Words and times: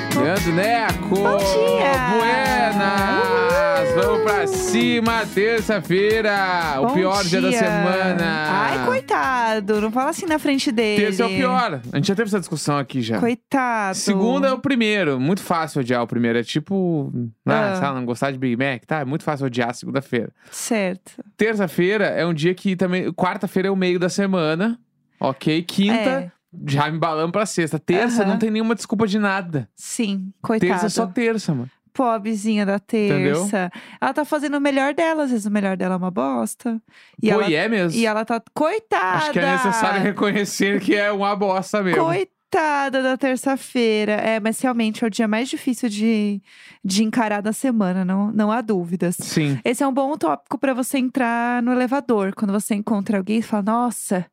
Greco. 0.00 0.20
Leandro 0.20 0.52
Neco! 0.54 1.08
Bom 1.08 1.36
dia! 1.36 1.92
Buenas! 2.16 3.94
Vamos 3.94 4.22
pra 4.22 4.46
cima, 4.46 5.26
terça-feira! 5.26 6.80
O 6.80 6.94
pior 6.94 7.22
dia. 7.24 7.40
da 7.40 7.48
dia. 7.50 7.58
semana! 7.58 8.46
Ai, 8.48 8.86
coitado. 8.86 9.80
Não 9.80 9.90
fala 9.90 10.10
assim 10.10 10.24
na 10.26 10.38
frente 10.38 10.72
dele. 10.72 11.04
Terça 11.04 11.24
é 11.24 11.26
o 11.26 11.28
pior. 11.28 11.80
A 11.92 11.96
gente 11.96 12.08
já 12.08 12.14
teve 12.14 12.28
essa 12.28 12.38
discussão 12.38 12.78
aqui 12.78 13.02
já. 13.02 13.18
Coitado. 13.20 13.96
Segunda 13.96 14.48
é 14.48 14.52
o 14.52 14.58
primeiro. 14.58 15.20
Muito 15.20 15.42
fácil 15.42 15.80
odiar 15.80 16.02
o 16.02 16.06
primeiro. 16.06 16.38
É 16.38 16.42
tipo, 16.42 17.12
ah, 17.46 17.74
Ah. 17.76 17.80
lá, 17.88 17.94
não 17.94 18.04
gostar 18.06 18.30
de 18.30 18.38
Big 18.38 18.56
Mac, 18.56 18.84
tá? 18.86 19.00
É 19.00 19.04
muito 19.04 19.24
fácil 19.24 19.46
odiar 19.46 19.74
segunda-feira. 19.74 20.30
Certo. 20.50 21.12
Terça-feira 21.36 22.06
é 22.06 22.24
um 22.24 22.32
dia 22.32 22.54
que 22.54 22.74
também. 22.74 23.12
Quarta-feira 23.12 23.68
é 23.68 23.70
o 23.70 23.76
meio 23.76 23.98
da 23.98 24.08
semana. 24.08 24.78
Ok. 25.18 25.62
Quinta, 25.64 25.94
É. 25.94 26.30
já 26.66 26.90
me 26.90 26.98
balamos 26.98 27.32
pra 27.32 27.46
sexta. 27.46 27.78
Terça 27.78 28.22
Aham. 28.22 28.32
não 28.32 28.38
tem 28.38 28.50
nenhuma 28.50 28.74
desculpa 28.74 29.06
de 29.06 29.18
nada. 29.18 29.68
Sim, 29.76 30.32
coitado. 30.42 30.70
Terça 30.70 30.86
é 30.86 30.88
só 30.88 31.06
terça, 31.06 31.54
mano. 31.54 31.70
Pobrezinha 31.92 32.64
da 32.64 32.78
terça. 32.78 33.70
Ela 34.00 34.14
tá 34.14 34.24
fazendo 34.24 34.56
o 34.56 34.60
melhor 34.60 34.94
dela. 34.94 35.24
Às 35.24 35.30
vezes 35.30 35.46
o 35.46 35.50
melhor 35.50 35.76
dela 35.76 35.94
é 35.94 35.98
uma 35.98 36.10
bosta. 36.10 36.80
E 37.20 37.28
Pô, 37.28 37.34
ela, 37.40 37.50
e 37.50 37.54
é 37.54 37.68
mesmo. 37.68 37.98
e 38.00 38.06
ela 38.06 38.24
tá. 38.24 38.40
Coitada! 38.54 39.16
Acho 39.18 39.32
que 39.32 39.38
é 39.40 39.52
necessário 39.52 40.00
reconhecer 40.00 40.80
que 40.80 40.94
é 40.94 41.10
uma 41.10 41.34
bosta 41.34 41.82
mesmo. 41.82 42.02
Coitada 42.04 43.02
da 43.02 43.16
terça-feira. 43.16 44.12
É, 44.12 44.38
mas 44.38 44.60
realmente 44.60 45.02
é 45.04 45.06
o 45.06 45.10
dia 45.10 45.26
mais 45.26 45.48
difícil 45.48 45.88
de, 45.88 46.40
de 46.84 47.02
encarar 47.02 47.40
da 47.40 47.52
semana, 47.52 48.04
não, 48.04 48.30
não 48.32 48.52
há 48.52 48.60
dúvidas. 48.60 49.16
Sim. 49.20 49.58
Esse 49.64 49.82
é 49.82 49.86
um 49.86 49.92
bom 49.92 50.16
tópico 50.16 50.58
pra 50.58 50.72
você 50.72 50.96
entrar 50.98 51.60
no 51.60 51.72
elevador. 51.72 52.34
Quando 52.36 52.52
você 52.52 52.74
encontra 52.74 53.18
alguém 53.18 53.38
e 53.38 53.42
fala, 53.42 53.64
nossa, 53.64 54.26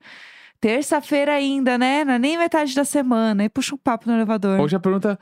terça-feira 0.60 1.34
ainda, 1.34 1.78
né? 1.78 2.04
Não 2.04 2.14
é 2.14 2.20
nem 2.20 2.38
metade 2.38 2.74
da 2.76 2.84
semana. 2.86 3.44
E 3.44 3.50
puxa 3.50 3.76
um 3.76 3.78
papo 3.78 4.08
no 4.10 4.16
elevador. 4.16 4.60
Ou 4.60 4.68
já 4.68 4.80
pergunta: 4.80 5.18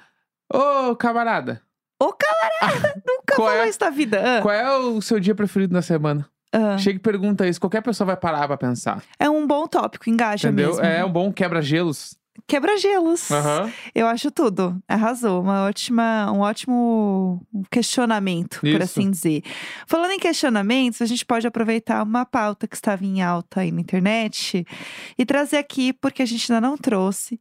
Ô, 0.53 0.95
camarada, 0.95 1.61
Ô, 2.02 2.11
camarada, 2.14 3.02
nunca 3.08 3.36
qual 3.36 3.47
falou 3.50 3.63
é- 3.63 3.69
isso 3.69 3.80
da 3.80 3.89
vida. 3.89 4.38
Ah, 4.39 4.41
qual 4.41 4.53
é 4.53 4.78
o 4.78 5.02
seu 5.02 5.19
dia 5.19 5.33
preferido 5.36 5.73
na 5.73 5.81
semana? 5.81 6.28
ah. 6.53 6.78
Chega 6.78 6.97
e 6.97 7.02
pergunta 7.02 7.47
isso. 7.47 7.59
Qualquer 7.59 7.81
pessoa 7.81 8.06
vai 8.08 8.17
parar 8.17 8.47
pra 8.47 8.58
pensar. 8.58 9.03
É 9.19 9.30
um 9.30 9.45
bom 9.47 9.67
tópico, 9.67 10.09
engaja 10.09 10.47
entendeu? 10.50 10.69
mesmo. 10.72 10.83
É 10.86 11.03
um 11.06 11.11
bom 11.11 11.31
quebra-gelos. 11.31 12.17
Quebra-gelos. 12.47 13.31
Aham. 13.31 13.72
Eu 13.94 14.08
acho 14.08 14.30
tudo. 14.30 14.81
Arrasou. 14.88 15.41
Uma 15.41 15.66
ótima, 15.66 16.31
um 16.31 16.41
ótimo 16.41 17.41
questionamento, 17.72 18.59
por 18.59 18.67
Isso. 18.67 18.83
assim 18.83 19.09
dizer. 19.09 19.44
Falando 19.88 20.11
em 20.11 20.19
questionamentos, 20.19 21.02
a 21.02 21.06
gente 21.06 21.25
pode 21.25 21.47
aproveitar 21.47 22.03
uma 22.03 22.25
pauta 22.25 22.67
que 22.67 22.75
estava 22.75 23.03
em 23.03 23.22
alta 23.22 23.61
aí 23.61 23.72
na 23.72 23.81
internet 23.81 24.66
e 25.17 25.25
trazer 25.25 25.58
aqui, 25.58 25.91
porque 25.94 26.22
a 26.22 26.25
gente 26.25 26.52
ainda 26.52 26.66
não 26.66 26.78
trouxe, 26.78 27.39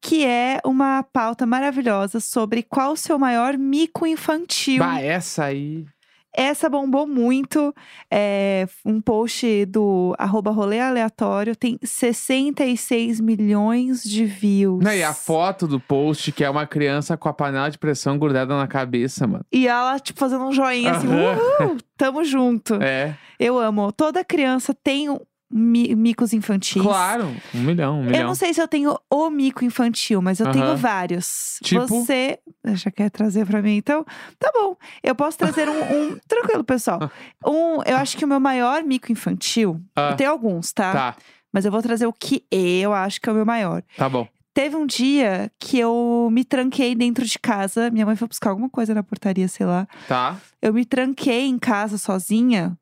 que 0.00 0.24
é 0.26 0.60
uma 0.64 1.02
pauta 1.02 1.46
maravilhosa 1.46 2.20
sobre 2.20 2.62
qual 2.62 2.92
o 2.92 2.96
seu 2.96 3.18
maior 3.18 3.56
mico 3.56 4.06
infantil. 4.06 4.80
Bah, 4.80 5.00
essa 5.00 5.44
aí. 5.44 5.86
Essa 6.34 6.68
bombou 6.68 7.06
muito. 7.06 7.74
É, 8.10 8.66
um 8.84 9.00
post 9.00 9.66
do 9.66 10.14
arroba 10.18 10.50
rolê 10.50 10.80
aleatório 10.80 11.54
tem 11.54 11.78
66 11.82 13.20
milhões 13.20 14.02
de 14.02 14.24
views. 14.24 14.82
Não, 14.82 14.92
e 14.92 15.02
a 15.02 15.12
foto 15.12 15.66
do 15.66 15.78
post, 15.78 16.32
que 16.32 16.42
é 16.42 16.48
uma 16.48 16.66
criança 16.66 17.16
com 17.16 17.28
a 17.28 17.32
panela 17.32 17.70
de 17.70 17.78
pressão 17.78 18.18
grudada 18.18 18.56
na 18.56 18.66
cabeça, 18.66 19.26
mano. 19.26 19.44
E 19.52 19.68
ela, 19.68 19.98
tipo, 19.98 20.18
fazendo 20.18 20.44
um 20.44 20.52
joinha 20.52 20.92
assim, 20.92 21.06
uhul, 21.08 21.76
tamo 21.96 22.24
junto. 22.24 22.74
É, 22.82 23.16
Eu 23.38 23.58
amo. 23.58 23.92
Toda 23.92 24.24
criança 24.24 24.74
tem 24.74 25.08
micos 25.52 26.32
infantis. 26.32 26.80
claro. 26.80 27.34
Um 27.54 27.60
milhão, 27.60 28.00
um 28.00 28.04
Eu 28.04 28.10
milhão. 28.10 28.26
não 28.28 28.34
sei 28.34 28.54
se 28.54 28.60
eu 28.60 28.66
tenho 28.68 28.98
o 29.10 29.30
mico 29.30 29.64
infantil, 29.64 30.22
mas 30.22 30.40
eu 30.40 30.50
tenho 30.50 30.76
vários. 30.76 31.58
Tipo? 31.62 31.86
Você 31.86 32.38
já 32.74 32.90
quer 32.90 33.10
trazer 33.10 33.46
pra 33.46 33.60
mim? 33.60 33.76
Então, 33.76 34.04
tá 34.38 34.50
bom. 34.54 34.76
Eu 35.02 35.14
posso 35.14 35.36
trazer 35.38 35.68
um. 35.68 35.72
um- 36.12 36.18
Tranquilo, 36.26 36.64
pessoal. 36.64 37.10
Um, 37.46 37.82
eu 37.84 37.96
acho 37.96 38.16
que 38.16 38.24
o 38.24 38.28
meu 38.28 38.40
maior 38.40 38.82
mico 38.82 39.12
infantil. 39.12 39.80
Ah. 39.94 40.14
Tem 40.14 40.26
alguns, 40.26 40.72
tá? 40.72 40.92
Tá, 40.92 41.16
Mas 41.52 41.64
eu 41.64 41.70
vou 41.70 41.82
trazer 41.82 42.06
o 42.06 42.12
que 42.12 42.44
eu 42.50 42.92
acho 42.92 43.20
que 43.20 43.28
é 43.28 43.32
o 43.32 43.34
meu 43.34 43.44
maior. 43.46 43.82
tá 43.96 44.08
bom. 44.08 44.26
Teve 44.54 44.76
um 44.76 44.84
dia 44.86 45.50
que 45.58 45.78
eu 45.78 46.28
me 46.30 46.44
tranquei 46.44 46.94
dentro 46.94 47.24
de 47.24 47.38
casa. 47.38 47.90
Minha 47.90 48.04
mãe 48.04 48.14
foi 48.16 48.28
buscar 48.28 48.50
alguma 48.50 48.68
coisa 48.68 48.92
na 48.94 49.02
portaria, 49.02 49.48
sei 49.48 49.64
lá. 49.64 49.88
Tá. 50.06 50.36
Eu 50.60 50.74
me 50.74 50.84
tranquei 50.84 51.46
em 51.46 51.58
casa 51.58 51.96
sozinha 51.96 52.76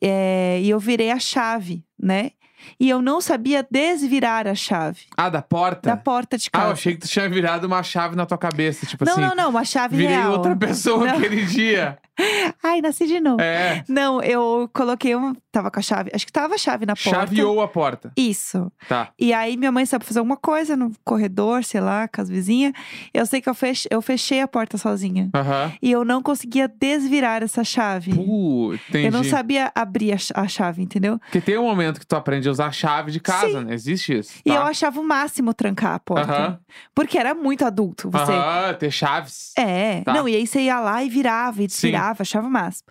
é, 0.00 0.60
e 0.60 0.70
eu 0.70 0.78
virei 0.78 1.10
a 1.10 1.18
chave, 1.18 1.84
né? 1.98 2.32
E 2.78 2.88
eu 2.88 3.00
não 3.02 3.20
sabia 3.20 3.66
desvirar 3.70 4.46
a 4.46 4.54
chave 4.54 5.00
Ah, 5.16 5.28
da 5.28 5.42
porta? 5.42 5.90
da 5.90 5.96
porta 5.96 6.36
de 6.38 6.48
Ah, 6.52 6.58
casa. 6.58 6.66
eu 6.68 6.72
achei 6.72 6.94
que 6.94 7.00
tu 7.00 7.08
tinha 7.08 7.28
virado 7.28 7.66
uma 7.66 7.82
chave 7.82 8.16
na 8.16 8.26
tua 8.26 8.38
cabeça, 8.38 8.86
tipo 8.86 9.04
não, 9.04 9.12
assim. 9.12 9.20
não, 9.20 9.34
não, 9.34 9.50
uma 9.50 9.64
chave 9.64 9.96
Virei 9.96 10.16
real. 10.16 10.32
outra 10.32 10.54
pessoa 10.56 11.04
Não. 11.06 11.16
aquele 11.16 11.44
dia. 11.46 11.98
Ai, 12.62 12.82
nasci 12.82 13.06
de 13.06 13.18
novo. 13.18 13.40
É. 13.40 13.82
Não, 13.88 14.20
eu 14.22 14.68
coloquei 14.74 15.14
uma. 15.14 15.34
Tava 15.50 15.70
com 15.70 15.78
a 15.80 15.82
chave. 15.82 16.10
Acho 16.14 16.26
que 16.26 16.32
tava 16.32 16.54
a 16.54 16.58
chave 16.58 16.84
na 16.84 16.94
porta. 16.94 17.10
Chaveou 17.20 17.62
a 17.62 17.66
porta. 17.68 18.12
Isso. 18.14 18.70
Tá. 18.86 19.08
E 19.18 19.32
aí 19.32 19.56
minha 19.56 19.72
mãe 19.72 19.86
pra 19.86 20.00
fazer 20.00 20.18
alguma 20.18 20.36
coisa 20.36 20.76
no 20.76 20.92
corredor, 21.02 21.64
sei 21.64 21.80
lá, 21.80 22.06
com 22.06 22.20
as 22.20 22.28
vizinhas. 22.28 22.72
Eu 23.14 23.24
sei 23.24 23.40
que 23.40 23.48
eu, 23.48 23.54
fech... 23.54 23.88
eu 23.90 24.02
fechei 24.02 24.40
a 24.42 24.46
porta 24.46 24.76
sozinha. 24.76 25.30
Aham. 25.34 25.72
E 25.80 25.90
eu 25.90 26.04
não 26.04 26.22
conseguia 26.22 26.68
desvirar 26.68 27.42
essa 27.42 27.64
chave. 27.64 28.14
Puh, 28.14 28.74
entendi. 28.74 29.06
eu 29.06 29.12
não 29.12 29.24
sabia 29.24 29.72
abrir 29.74 30.12
a, 30.12 30.42
a 30.42 30.46
chave, 30.46 30.82
entendeu? 30.82 31.18
Porque 31.20 31.40
tem 31.40 31.56
um 31.58 31.64
momento 31.64 31.98
que 32.00 32.06
tu 32.06 32.14
aprende 32.16 32.48
a 32.50 32.52
usar 32.52 32.66
a 32.66 32.72
chave 32.72 33.10
de 33.10 33.20
casa, 33.20 33.46
Sim. 33.60 33.64
né? 33.64 33.74
Existe 33.74 34.18
isso. 34.18 34.32
E 34.44 34.50
tá? 34.50 34.56
eu 34.56 34.62
achava 34.62 35.00
o 35.00 35.04
máximo 35.04 35.54
trancar 35.54 35.94
a 35.94 35.98
porta. 36.00 36.32
Aham. 36.32 36.58
Porque 36.94 37.16
era 37.16 37.34
muito 37.34 37.64
adulto. 37.64 38.10
Você. 38.10 38.32
Aham, 38.32 38.74
ter 38.74 38.90
chaves. 38.90 39.52
É, 39.56 40.02
Tá. 40.02 40.12
não, 40.12 40.28
e 40.28 40.36
aí 40.36 40.46
você 40.46 40.60
ia 40.62 40.80
lá 40.80 41.02
e 41.04 41.08
virava 41.08 41.62
e 41.62 41.66
desvirava, 41.66 42.22
achava 42.22 42.46
o 42.46 42.50
máximo. 42.50 42.88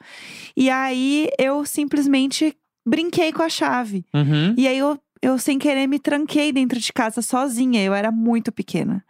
E 0.56 0.70
aí 0.70 1.30
eu 1.38 1.66
simplesmente 1.66 2.56
brinquei 2.86 3.32
com 3.32 3.44
a 3.44 3.50
chave. 3.50 4.06
Uhum. 4.14 4.54
E 4.58 4.68
aí 4.68 4.78
eu, 4.78 4.98
eu 5.22 5.38
sem 5.38 5.60
querer 5.60 5.86
me 5.88 6.00
tranquei 6.00 6.52
dentro 6.52 6.80
de 6.80 6.92
casa 6.94 7.22
sozinha. 7.22 7.84
Eu 7.84 7.94
era 7.94 8.12
muito 8.12 8.52
pequena. 8.52 9.04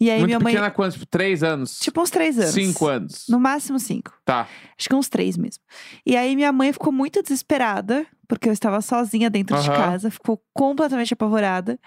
E 0.00 0.10
aí 0.10 0.18
Muito 0.18 0.26
minha 0.28 0.40
mãe. 0.40 0.52
pequena, 0.54 0.70
quantos? 0.70 0.94
Tipo, 0.94 1.06
três 1.06 1.42
anos? 1.42 1.78
Tipo 1.78 2.00
uns 2.00 2.10
três 2.10 2.38
anos. 2.38 2.54
Cinco 2.54 2.86
anos. 2.86 3.26
No 3.28 3.38
máximo 3.38 3.78
cinco. 3.78 4.12
Tá. 4.30 4.46
Acho 4.78 4.88
que 4.88 4.94
uns 4.94 5.08
três 5.08 5.36
mesmo. 5.36 5.62
E 6.06 6.16
aí 6.16 6.34
minha 6.36 6.52
mãe 6.52 6.72
ficou 6.72 6.92
muito 6.92 7.22
desesperada, 7.22 8.06
porque 8.28 8.48
eu 8.48 8.52
estava 8.52 8.80
sozinha 8.80 9.28
dentro 9.28 9.60
de 9.60 9.68
Aham. 9.68 9.76
casa, 9.76 10.10
ficou 10.10 10.40
completamente 10.54 11.12
apavorada. 11.12 11.78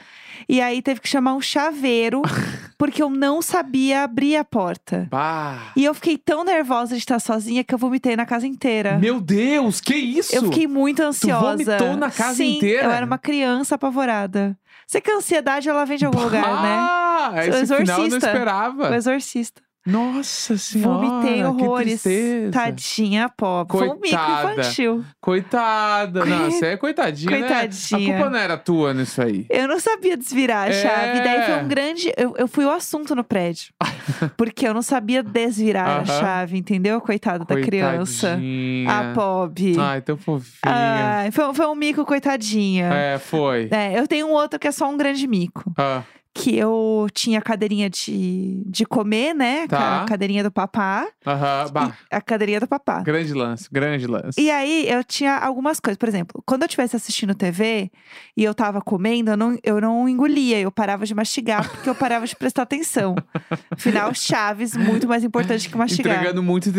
E 0.47 0.59
aí 0.61 0.81
teve 0.81 0.99
que 0.99 1.07
chamar 1.07 1.33
um 1.33 1.41
chaveiro, 1.41 2.21
porque 2.77 3.01
eu 3.01 3.09
não 3.09 3.41
sabia 3.41 4.03
abrir 4.03 4.35
a 4.35 4.43
porta. 4.43 5.07
Bah. 5.09 5.71
E 5.75 5.83
eu 5.85 5.93
fiquei 5.93 6.17
tão 6.17 6.43
nervosa 6.43 6.95
de 6.95 6.99
estar 6.99 7.19
sozinha 7.19 7.63
que 7.63 7.73
eu 7.73 7.77
vomitei 7.77 8.15
na 8.15 8.25
casa 8.25 8.45
inteira. 8.45 8.97
Meu 8.99 9.19
Deus, 9.21 9.79
que 9.81 9.95
isso? 9.95 10.35
Eu 10.35 10.43
fiquei 10.43 10.67
muito 10.67 11.01
ansiosa. 11.01 11.51
vomitou 11.51 11.95
na 11.95 12.11
casa 12.11 12.35
Sim, 12.35 12.57
inteira? 12.57 12.87
Eu 12.87 12.91
era 12.91 13.05
uma 13.05 13.17
criança 13.17 13.75
apavorada. 13.75 14.57
Sei 14.85 14.99
que 15.01 15.09
a 15.09 15.15
ansiedade 15.15 15.69
ela 15.69 15.85
vem 15.85 15.97
de 15.97 16.05
algum 16.05 16.21
lugar, 16.21 16.41
né? 16.61 16.77
Ah, 16.77 17.31
esse 17.47 17.65
final 17.65 17.79
eu 17.79 17.85
não 17.85 17.95
exorcista. 18.05 18.27
esperava. 18.27 18.91
O 18.91 18.93
exorcista. 18.93 19.61
Nossa 19.85 20.57
senhora, 20.57 20.97
Vomitei 21.07 21.43
horrores. 21.43 22.03
Tadinha, 22.51 23.27
pobre. 23.29 23.77
Foi 23.77 23.89
um 23.89 23.99
mico 23.99 24.07
infantil. 24.15 25.03
Coitada. 25.19 26.23
Não, 26.25 26.49
você 26.49 26.67
é 26.67 26.77
coitadinha, 26.77 27.31
né? 27.31 27.37
A 27.37 27.49
Coitadinha. 27.49 28.13
culpa 28.17 28.29
não 28.29 28.39
era 28.39 28.57
tua 28.57 28.93
nisso 28.93 29.21
aí. 29.21 29.45
Eu 29.49 29.67
não 29.67 29.79
sabia 29.79 30.15
desvirar 30.15 30.67
a 30.67 30.69
É. 30.69 30.81
chave. 30.81 31.19
Daí 31.21 31.43
foi 31.45 31.63
um 31.63 31.67
grande. 31.67 32.13
Eu, 32.15 32.33
eu 32.37 32.47
fui 32.47 32.63
o 32.65 32.71
assunto 32.71 33.13
no 33.13 33.23
prédio. 33.23 33.73
porque 34.37 34.65
eu 34.67 34.73
não 34.73 34.81
sabia 34.81 35.21
desvirar 35.21 36.01
a 36.01 36.05
chave, 36.05 36.57
entendeu? 36.57 37.01
Coitada 37.01 37.43
da 37.43 37.59
criança. 37.61 38.27
Coitadinha. 38.29 38.89
A 38.89 39.13
pobre. 39.13 39.75
Ai, 39.77 40.01
tão 40.01 40.15
fofinha. 40.17 40.59
Ai, 40.63 41.31
foi, 41.31 41.53
foi 41.53 41.67
um 41.67 41.75
mico, 41.75 42.05
coitadinha. 42.05 42.85
É, 42.93 43.17
foi. 43.19 43.67
É, 43.69 43.99
eu 43.99 44.07
tenho 44.07 44.27
um 44.27 44.31
outro 44.31 44.57
que 44.57 44.67
é 44.67 44.71
só 44.71 44.89
um 44.89 44.95
grande 44.95 45.27
mico. 45.27 45.71
Ah, 45.77 46.03
Que 46.35 46.57
eu 46.57 47.07
tinha 47.13 47.37
a 47.39 47.41
cadeirinha 47.41 47.89
de, 47.89 48.63
de 48.65 48.85
comer, 48.85 49.35
né? 49.35 49.67
Tá. 49.67 50.01
A 50.01 50.05
cadeirinha 50.05 50.43
do 50.43 50.51
papá. 50.51 51.07
E 52.11 52.15
a 52.15 52.21
cadeirinha 52.21 52.59
do 52.59 52.67
papá. 52.67 53.01
Grande 53.01 53.33
lance, 53.33 53.69
grande 53.71 54.07
lance. 54.07 54.41
E 54.41 54.49
aí, 54.49 54.89
eu 54.89 55.03
tinha 55.03 55.37
algumas 55.37 55.79
coisas. 55.79 55.97
Por 55.97 56.09
exemplo, 56.09 56.41
quando 56.45 56.63
eu 56.63 56.65
estivesse 56.65 56.95
assistindo 56.95 57.35
TV 57.35 57.91
e 58.35 58.43
eu 58.43 58.53
tava 58.55 58.81
comendo, 58.81 59.29
eu 59.31 59.37
não, 59.37 59.57
eu 59.63 59.79
não 59.79 60.09
engolia, 60.09 60.59
eu 60.59 60.71
parava 60.71 61.05
de 61.05 61.13
mastigar, 61.13 61.69
porque 61.69 61.87
eu 61.89 61.93
parava 61.95 62.25
de 62.25 62.35
prestar 62.35 62.63
atenção. 62.63 63.15
Afinal, 63.69 64.11
chaves, 64.15 64.75
muito 64.75 65.07
mais 65.07 65.23
importante 65.23 65.69
que 65.69 65.77
mastigar. 65.77 66.15
Entregando 66.15 66.41
muito, 66.41 66.71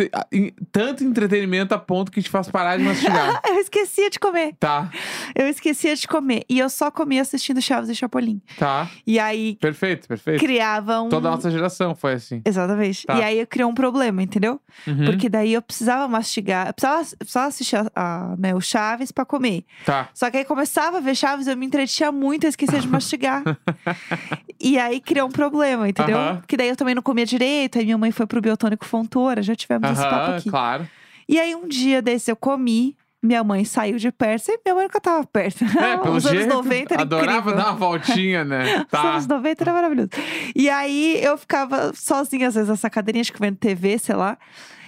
tanto 0.72 1.04
entretenimento 1.04 1.74
a 1.74 1.78
ponto 1.78 2.10
que 2.10 2.20
te 2.20 2.28
faz 2.28 2.48
parar 2.48 2.76
de 2.76 2.82
mastigar. 2.82 3.40
Eu 3.46 3.60
esquecia 3.60 4.10
de 4.10 4.18
comer. 4.18 4.54
tá, 4.58 4.90
Eu 5.34 5.46
esquecia 5.46 5.94
de 5.94 6.08
comer. 6.08 6.44
E 6.48 6.58
eu 6.58 6.68
só 6.68 6.90
comia 6.90 7.22
assistindo 7.22 7.60
Chaves 7.62 7.88
e 7.88 7.94
Chapolin. 7.94 8.40
tá. 8.58 8.90
E 9.06 9.18
aí 9.18 9.43
aí 9.44 9.56
Perfeito, 9.56 10.08
perfeito. 10.08 10.40
criava 10.40 11.00
um. 11.00 11.08
Toda 11.08 11.28
a 11.28 11.30
nossa 11.32 11.50
geração 11.50 11.94
foi 11.94 12.14
assim. 12.14 12.40
Exatamente. 12.44 13.06
Tá. 13.06 13.18
E 13.18 13.22
aí 13.22 13.38
eu 13.40 13.46
criou 13.46 13.70
um 13.70 13.74
problema, 13.74 14.22
entendeu? 14.22 14.60
Uhum. 14.86 15.04
Porque 15.06 15.28
daí 15.28 15.52
eu 15.52 15.62
precisava 15.62 16.08
mastigar, 16.08 16.68
eu 16.68 16.74
precisava, 16.74 17.02
eu 17.02 17.18
precisava 17.18 17.46
assistir 17.46 17.76
a, 17.76 17.90
a, 17.94 18.36
né, 18.38 18.54
o 18.54 18.60
Chaves 18.60 19.12
pra 19.12 19.24
comer. 19.24 19.64
Tá. 19.84 20.08
Só 20.14 20.30
que 20.30 20.38
aí 20.38 20.44
começava 20.44 20.98
a 20.98 21.00
ver 21.00 21.14
Chaves, 21.14 21.46
eu 21.46 21.56
me 21.56 21.66
entretinha 21.66 22.10
muito, 22.10 22.44
eu 22.44 22.50
esquecia 22.50 22.80
de 22.80 22.88
mastigar. 22.88 23.42
e 24.60 24.78
aí 24.78 25.00
criou 25.00 25.28
um 25.28 25.32
problema, 25.32 25.88
entendeu? 25.88 26.16
Aham. 26.16 26.36
Porque 26.36 26.56
daí 26.56 26.68
eu 26.68 26.76
também 26.76 26.94
não 26.94 27.02
comia 27.02 27.26
direito, 27.26 27.78
aí 27.78 27.84
minha 27.84 27.98
mãe 27.98 28.10
foi 28.10 28.26
pro 28.26 28.40
biotônico 28.40 28.84
Fontoura, 28.84 29.42
já 29.42 29.54
tivemos 29.54 29.90
esse 29.90 30.02
papo 30.02 30.32
aqui. 30.32 30.50
claro. 30.50 30.88
E 31.26 31.40
aí 31.40 31.54
um 31.54 31.66
dia 31.66 32.02
desse 32.02 32.30
eu 32.30 32.36
comi, 32.36 32.94
minha 33.24 33.42
mãe 33.42 33.64
saiu 33.64 33.96
de 33.96 34.12
perto, 34.12 34.48
e 34.50 34.58
minha 34.64 34.74
mãe 34.74 34.84
nunca 34.84 35.00
tava 35.00 35.26
perto. 35.26 35.64
É, 35.76 35.96
pelo 35.96 36.16
Os 36.16 36.26
anos 36.26 36.38
jeito, 36.40 36.54
90 36.54 36.94
era 36.94 37.02
adorava 37.02 37.38
incrível. 37.38 37.56
dar 37.56 37.70
uma 37.70 37.76
voltinha, 37.76 38.44
né? 38.44 38.78
Os 38.84 38.86
Tá. 38.86 39.12
anos 39.12 39.26
90 39.26 39.64
era 39.64 39.72
maravilhoso. 39.72 40.10
E 40.54 40.68
aí 40.70 41.18
eu 41.22 41.36
ficava 41.38 41.92
sozinha, 41.94 42.48
às 42.48 42.54
vezes, 42.54 42.68
nessa 42.68 42.90
cadeirinha, 42.90 43.22
acho 43.22 43.32
que 43.32 43.40
vendo 43.40 43.56
TV, 43.56 43.98
sei 43.98 44.14
lá. 44.14 44.36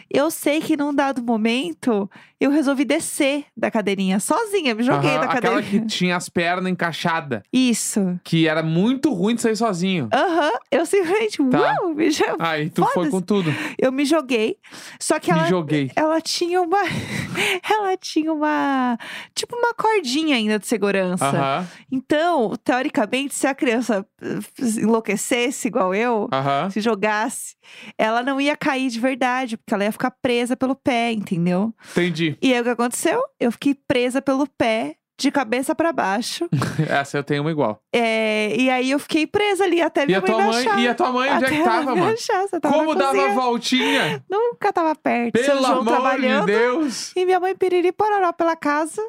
Eu 0.08 0.30
sei 0.30 0.60
que 0.60 0.76
num 0.76 0.94
dado 0.94 1.20
momento 1.22 2.08
eu 2.40 2.50
resolvi 2.50 2.84
descer 2.84 3.44
da 3.56 3.70
cadeirinha, 3.70 4.20
sozinha, 4.20 4.74
me 4.74 4.82
joguei 4.82 5.10
Aham, 5.10 5.20
da 5.20 5.26
Aquela 5.32 5.56
cadeirinha. 5.56 5.82
que 5.82 5.86
tinha 5.86 6.16
as 6.16 6.28
pernas 6.28 6.70
encaixadas, 6.70 7.42
Isso. 7.52 8.18
que 8.24 8.46
era 8.46 8.62
muito 8.62 9.12
ruim 9.12 9.34
de 9.34 9.42
sair 9.42 9.56
sozinho. 9.56 10.08
Aham, 10.12 10.52
eu 10.70 10.84
simplesmente, 10.86 11.38
Tá. 11.50 11.58
uau, 11.60 11.94
me 11.94 12.10
jo- 12.10 12.24
Aí 12.38 12.68
tu 12.70 12.84
foi 12.92 13.08
com 13.10 13.20
tudo. 13.20 13.54
eu 13.78 13.90
me 13.92 14.04
joguei. 14.04 14.56
Só 15.00 15.18
que 15.18 15.32
Me 15.32 15.38
ela, 15.38 15.48
joguei. 15.48 15.90
ela 15.96 16.20
tinha 16.20 16.60
uma. 16.60 16.78
ela 17.68 17.96
tinha 17.96 18.32
uma. 18.32 18.98
Tipo 19.34 19.56
uma 19.56 19.72
cordinha 19.74 20.36
ainda 20.36 20.58
de 20.58 20.66
segurança. 20.66 21.26
Aham, 21.26 21.66
Então, 21.90 22.52
teoricamente, 22.62 23.34
se 23.34 23.46
a 23.46 23.54
criança 23.54 24.04
eh, 24.22 24.38
enlouquecesse 24.80 25.68
igual 25.68 25.94
eu, 25.94 26.28
se 26.70 26.80
jogasse, 26.80 27.54
ela 27.98 28.22
não 28.22 28.40
ia 28.40 28.56
cair 28.56 28.88
de 28.90 29.00
verdade, 29.00 29.56
porque 29.56 29.72
ela 29.74 29.84
ia 29.84 29.92
ficar 29.92 30.10
presa 30.10 30.56
pelo 30.56 30.74
pé, 30.74 31.12
entendeu? 31.12 31.72
Entendi. 31.92 32.25
E 32.40 32.52
aí 32.54 32.60
o 32.60 32.64
que 32.64 32.70
aconteceu? 32.70 33.22
Eu 33.38 33.52
fiquei 33.52 33.74
presa 33.86 34.20
pelo 34.22 34.46
pé, 34.46 34.96
de 35.18 35.30
cabeça 35.30 35.74
pra 35.74 35.92
baixo. 35.92 36.46
Essa 36.90 37.16
eu 37.18 37.24
tenho 37.24 37.42
uma 37.42 37.50
igual. 37.50 37.80
É, 37.94 38.54
e 38.54 38.68
aí 38.68 38.90
eu 38.90 38.98
fiquei 38.98 39.26
presa 39.26 39.64
ali 39.64 39.80
até 39.80 40.02
E 40.02 40.06
minha 40.06 40.18
a 40.18 40.22
tua 40.22 40.36
mãe 40.42 40.66
achar. 40.66 40.78
e 40.78 40.88
a 40.88 40.94
tua 40.94 41.10
mãe 41.12 41.30
onde 41.32 41.44
é 41.46 41.48
que 41.48 41.62
tava, 41.64 41.96
mano? 41.96 42.12
achar, 42.12 42.46
tava 42.60 42.74
Como 42.74 42.94
dava 42.94 43.28
voltinha? 43.30 44.22
Nunca 44.30 44.70
tava 44.72 44.94
perto. 44.94 45.32
Pelo 45.32 45.62
João 45.62 45.80
amor 45.80 46.20
de 46.20 46.46
Deus! 46.46 47.12
E 47.16 47.24
minha 47.24 47.40
mãe 47.40 47.56
piriri 47.56 47.92
pororó 47.92 48.30
pela 48.32 48.54
casa. 48.56 49.00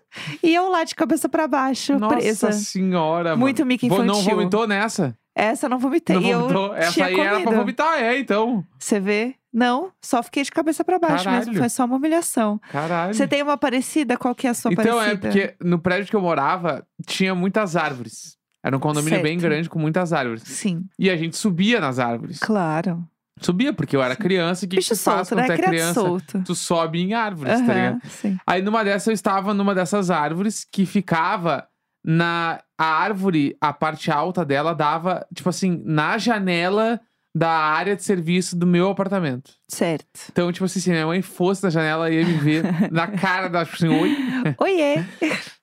E 0.42 0.56
eu 0.56 0.70
lá 0.70 0.86
de 0.86 0.96
cabeça 0.96 1.28
pra 1.28 1.46
baixo, 1.48 2.00
Nossa 2.00 2.16
presa. 2.16 2.52
senhora, 2.54 3.32
mano. 3.32 3.40
Muito 3.42 3.66
mico 3.66 3.86
Vo- 3.90 3.98
Não 4.04 4.16
infantil. 4.16 4.36
vomitou 4.38 4.66
nessa? 4.68 5.14
Essa 5.36 5.68
não 5.70 5.78
vomitei. 5.78 6.16
Não 6.16 6.24
eu 6.26 6.40
vomitou? 6.40 6.74
Essa 6.76 7.06
aí 7.06 7.20
era 7.20 7.30
pra 7.36 7.44
comido. 7.44 7.60
vomitar, 7.60 8.02
é, 8.02 8.18
então. 8.18 8.64
Você 8.80 9.00
vê? 9.00 9.36
Não, 9.58 9.92
só 10.00 10.22
fiquei 10.22 10.44
de 10.44 10.52
cabeça 10.52 10.84
pra 10.84 11.00
baixo 11.00 11.28
mesmo. 11.28 11.46
Caralho. 11.46 11.58
Foi 11.58 11.70
só 11.70 11.86
uma 11.86 11.96
humilhação. 11.96 12.62
Caralho. 12.72 13.12
Você 13.16 13.28
tem 13.28 13.42
uma 13.42 13.58
parecida? 13.58 14.16
Qual 14.16 14.36
que 14.36 14.46
é 14.46 14.52
a 14.52 14.54
sua 14.54 14.72
Então, 14.72 14.98
parecida? 15.00 15.28
é 15.28 15.32
porque 15.32 15.56
no 15.60 15.80
prédio 15.80 16.08
que 16.12 16.16
eu 16.16 16.22
morava, 16.22 16.86
tinha 17.08 17.34
muitas 17.34 17.76
árvores. 17.76 18.38
Era 18.64 18.78
um 18.78 18.80
condomínio 18.80 19.20
bem 19.24 19.40
Certo. 19.40 19.50
grande 19.52 19.68
com 19.70 19.80
muitas 19.80 20.14
árvores. 20.14 20.44
Sim, 20.44 20.86
E 21.00 21.10
a 21.10 21.18
gente 21.18 21.36
subia 21.38 21.80
nas 21.80 21.98
árvores. 21.98 22.38
claro. 22.40 23.04
Subia, 23.40 23.72
porque 23.72 23.96
eu 23.96 24.02
era 24.02 24.16
criança. 24.16 24.64
E 24.64 24.68
o 24.68 24.70
que, 24.70 24.76
que 24.78 24.82
Bicho 24.82 24.96
faz 24.96 25.28
solto, 25.28 25.30
quando 25.30 25.48
né? 25.48 25.54
é 25.56 25.58
criança? 25.58 25.94
solto. 26.02 26.44
Tu 26.44 26.56
sobe 26.56 27.00
em 27.02 27.14
árvores, 27.14 27.54
tá 27.60 27.66
Aham, 27.66 27.74
ligado? 27.74 28.02
sim. 28.10 28.38
Aí 28.48 28.62
numa 28.64 28.84
dessas 28.84 29.08
eu 29.08 29.14
estava 29.14 29.54
numa 29.54 29.76
dessas 29.76 30.10
árvores 30.12 30.66
que 30.72 30.86
ficava 30.88 31.68
na 32.04 32.60
a 32.80 32.86
árvore, 32.86 33.56
a 33.62 33.72
parte 33.74 34.12
alta 34.12 34.44
dela 34.46 34.74
dava, 34.74 35.26
tipo 35.34 35.50
assim, 35.50 35.82
na 35.86 36.18
janela 36.18 37.00
da 37.38 37.50
área 37.50 37.96
de 37.96 38.04
serviço 38.04 38.56
do 38.58 38.66
meu 38.66 38.90
apartamento. 38.90 39.52
Certo. 39.68 40.08
Então, 40.32 40.52
tipo 40.52 40.66
assim, 40.66 40.80
se 40.80 40.90
minha 40.90 41.06
mãe 41.06 41.22
fosse 41.22 41.64
na 41.64 41.70
janela, 41.70 42.10
ia 42.10 42.26
me 42.26 42.34
ver 42.34 42.64
na 42.92 43.08
cara 43.08 43.48
dela, 43.48 43.64
tipo 43.66 43.76
assim, 43.78 43.88
oi. 43.90 44.18
Oiê! 44.60 45.04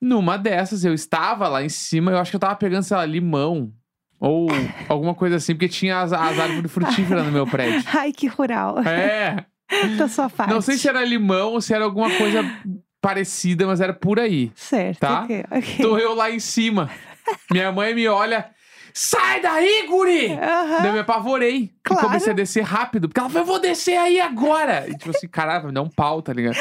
Numa 0.00 0.36
dessas, 0.38 0.84
eu 0.84 0.94
estava 0.94 1.48
lá 1.48 1.62
em 1.64 1.68
cima, 1.68 2.12
eu 2.12 2.18
acho 2.18 2.30
que 2.30 2.36
eu 2.36 2.40
tava 2.40 2.54
pegando, 2.56 2.82
sei 2.84 2.96
lá, 2.96 3.04
limão. 3.04 3.72
Ou 4.20 4.46
alguma 4.88 5.14
coisa 5.14 5.36
assim, 5.36 5.54
porque 5.54 5.68
tinha 5.68 6.00
as, 6.00 6.12
as 6.12 6.38
árvores 6.38 6.70
frutíferas 6.70 7.26
no 7.26 7.32
meu 7.32 7.46
prédio. 7.46 7.82
Ai, 7.92 8.12
que 8.12 8.26
rural. 8.26 8.78
É, 8.80 9.44
Da 9.98 10.06
sua 10.08 10.30
parte. 10.30 10.50
não 10.52 10.60
sei 10.60 10.76
se 10.76 10.88
era 10.88 11.04
limão 11.04 11.52
ou 11.54 11.60
se 11.60 11.74
era 11.74 11.84
alguma 11.84 12.08
coisa 12.16 12.42
parecida, 13.00 13.66
mas 13.66 13.80
era 13.80 13.92
por 13.92 14.20
aí. 14.20 14.52
Certo, 14.54 15.00
Tá? 15.00 15.22
ok. 15.24 15.44
ok. 15.50 15.76
Tô 15.84 15.98
eu 15.98 16.14
lá 16.14 16.30
em 16.30 16.38
cima. 16.38 16.88
Minha 17.50 17.72
mãe 17.72 17.94
me 17.94 18.06
olha. 18.06 18.50
Sai 18.96 19.40
daí, 19.42 19.86
guri! 19.88 20.32
Aham. 20.32 20.78
Daí 20.78 20.86
eu 20.86 20.92
me 20.92 20.98
apavorei. 21.00 21.72
Claro. 21.82 22.00
E 22.00 22.06
comecei 22.06 22.32
a 22.32 22.36
descer 22.36 22.62
rápido. 22.62 23.08
Porque 23.08 23.18
ela 23.18 23.28
falou, 23.28 23.42
eu 23.42 23.46
vou 23.46 23.58
descer 23.58 23.96
aí 23.96 24.20
agora. 24.20 24.86
E 24.88 24.96
tipo 24.96 25.10
assim, 25.10 25.26
caralho, 25.26 25.72
não 25.72 25.88
pau, 25.88 26.22
tá 26.22 26.32
ligado? 26.32 26.54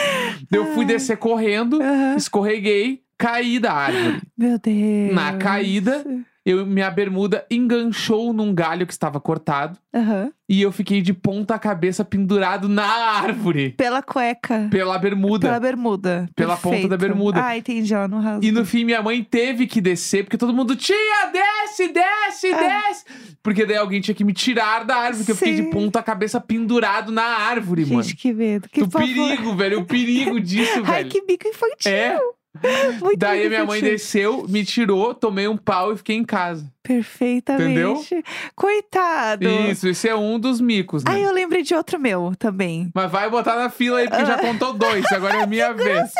Daí 0.49 0.59
eu 0.59 0.73
fui 0.73 0.83
descer 0.83 1.17
correndo, 1.17 1.79
Aham. 1.81 2.15
escorreguei, 2.15 3.03
caí 3.19 3.59
da 3.59 3.71
árvore. 3.73 4.21
Meu 4.35 4.57
Deus. 4.57 5.13
Na 5.13 5.37
caída, 5.37 6.03
eu, 6.45 6.65
minha 6.65 6.91
bermuda 6.91 7.45
enganchou 7.49 8.33
num 8.33 8.53
galho 8.53 8.85
que 8.85 8.91
estava 8.93 9.19
cortado. 9.19 9.77
Aham. 9.93 10.31
E 10.49 10.61
eu 10.61 10.71
fiquei 10.71 11.01
de 11.01 11.13
ponta 11.13 11.57
cabeça 11.57 12.03
pendurado 12.03 12.67
na 12.67 12.83
árvore. 12.85 13.71
Pela 13.71 14.01
cueca. 14.03 14.67
Pela 14.69 14.97
bermuda. 14.99 15.47
Pela 15.47 15.59
bermuda. 15.59 16.29
Pela 16.35 16.57
ponta 16.57 16.75
da 16.75 16.89
Perfeito. 16.89 16.97
bermuda. 16.99 17.43
Ah, 17.45 17.57
entendi. 17.57 17.93
Ela 17.93 18.07
não 18.07 18.19
rasga. 18.21 18.45
E 18.45 18.51
no 18.51 18.65
fim, 18.65 18.83
minha 18.83 19.01
mãe 19.01 19.23
teve 19.23 19.65
que 19.65 19.79
descer, 19.81 20.23
porque 20.25 20.37
todo 20.37 20.53
mundo, 20.53 20.75
tia, 20.75 20.95
desce, 21.31 21.87
desce, 21.87 22.53
Ah. 22.53 22.87
desce. 22.89 23.05
Porque 23.41 23.65
daí 23.65 23.77
alguém 23.77 24.01
tinha 24.01 24.13
que 24.13 24.23
me 24.23 24.33
tirar 24.33 24.83
da 24.83 24.95
árvore, 24.95 25.17
porque 25.19 25.31
eu 25.31 25.35
fiquei 25.35 25.55
de 25.55 25.63
Sim. 25.63 25.69
ponta 25.71 26.03
cabeça 26.03 26.39
pendurado 26.41 27.11
na 27.11 27.23
árvore, 27.23 27.83
Gente, 27.85 27.93
mano. 27.95 28.15
que 28.17 28.33
medo. 28.33 28.69
Que 28.69 28.83
o 28.83 28.89
pavor. 28.89 29.07
perigo, 29.07 29.55
velho, 29.55 29.79
o 29.79 29.85
perigo 29.85 30.39
disso, 30.39 30.81
Ai, 30.85 31.03
velho. 31.03 31.09
que 31.09 31.21
bico 31.25 31.47
infantil. 31.47 31.91
É, 31.91 32.19
Muito 33.01 33.17
daí 33.17 33.47
minha 33.49 33.65
mãe 33.65 33.81
desceu, 33.81 34.45
me 34.47 34.63
tirou, 34.63 35.13
tomei 35.13 35.47
um 35.47 35.57
pau 35.57 35.91
e 35.93 35.97
fiquei 35.97 36.15
em 36.15 36.23
casa. 36.23 36.71
Perfeitamente. 36.83 38.21
Coitado. 38.55 39.47
Isso, 39.47 39.87
esse 39.87 40.07
é 40.09 40.15
um 40.15 40.37
dos 40.37 40.59
micos, 40.59 41.03
né? 41.03 41.11
Ai, 41.13 41.25
eu 41.25 41.31
lembrei 41.33 41.63
de 41.63 41.73
outro 41.73 41.97
meu 41.99 42.33
também. 42.37 42.91
Mas 42.93 43.09
vai 43.09 43.29
botar 43.29 43.55
na 43.55 43.69
fila 43.69 43.99
aí, 43.99 44.09
porque 44.09 44.25
já 44.25 44.37
contou 44.37 44.73
dois, 44.73 45.05
agora 45.11 45.43
é 45.43 45.45
minha 45.47 45.71
vez. 45.73 46.11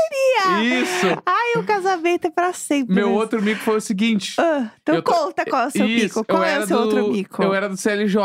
Isso. 0.62 1.08
Ai, 1.26 1.54
o 1.62 1.64
casamento 1.66 2.26
é 2.28 2.30
pra 2.30 2.54
sempre. 2.54 2.96
Meu 2.96 3.08
mesmo. 3.08 3.20
outro 3.20 3.42
mico 3.42 3.62
foi 3.62 3.78
o 3.78 3.82
seguinte. 3.82 4.36
Ah, 4.40 4.70
então 4.82 4.96
Eu 4.96 5.02
tô- 5.02 5.12
conta 5.12 5.46
qual 5.46 5.64
é 5.64 5.68
o 5.68 5.72
seu 5.72 5.86
Isso, 5.86 6.04
mico. 6.20 6.26
Qual 6.26 6.44
é 6.44 6.60
o 6.60 6.68
seu 6.68 6.78
do- 6.78 6.84
outro 6.86 7.12
mico? 7.12 7.44
Eu 7.44 7.54
era 7.54 7.68
do 7.68 7.76
CLJ, 7.78 8.20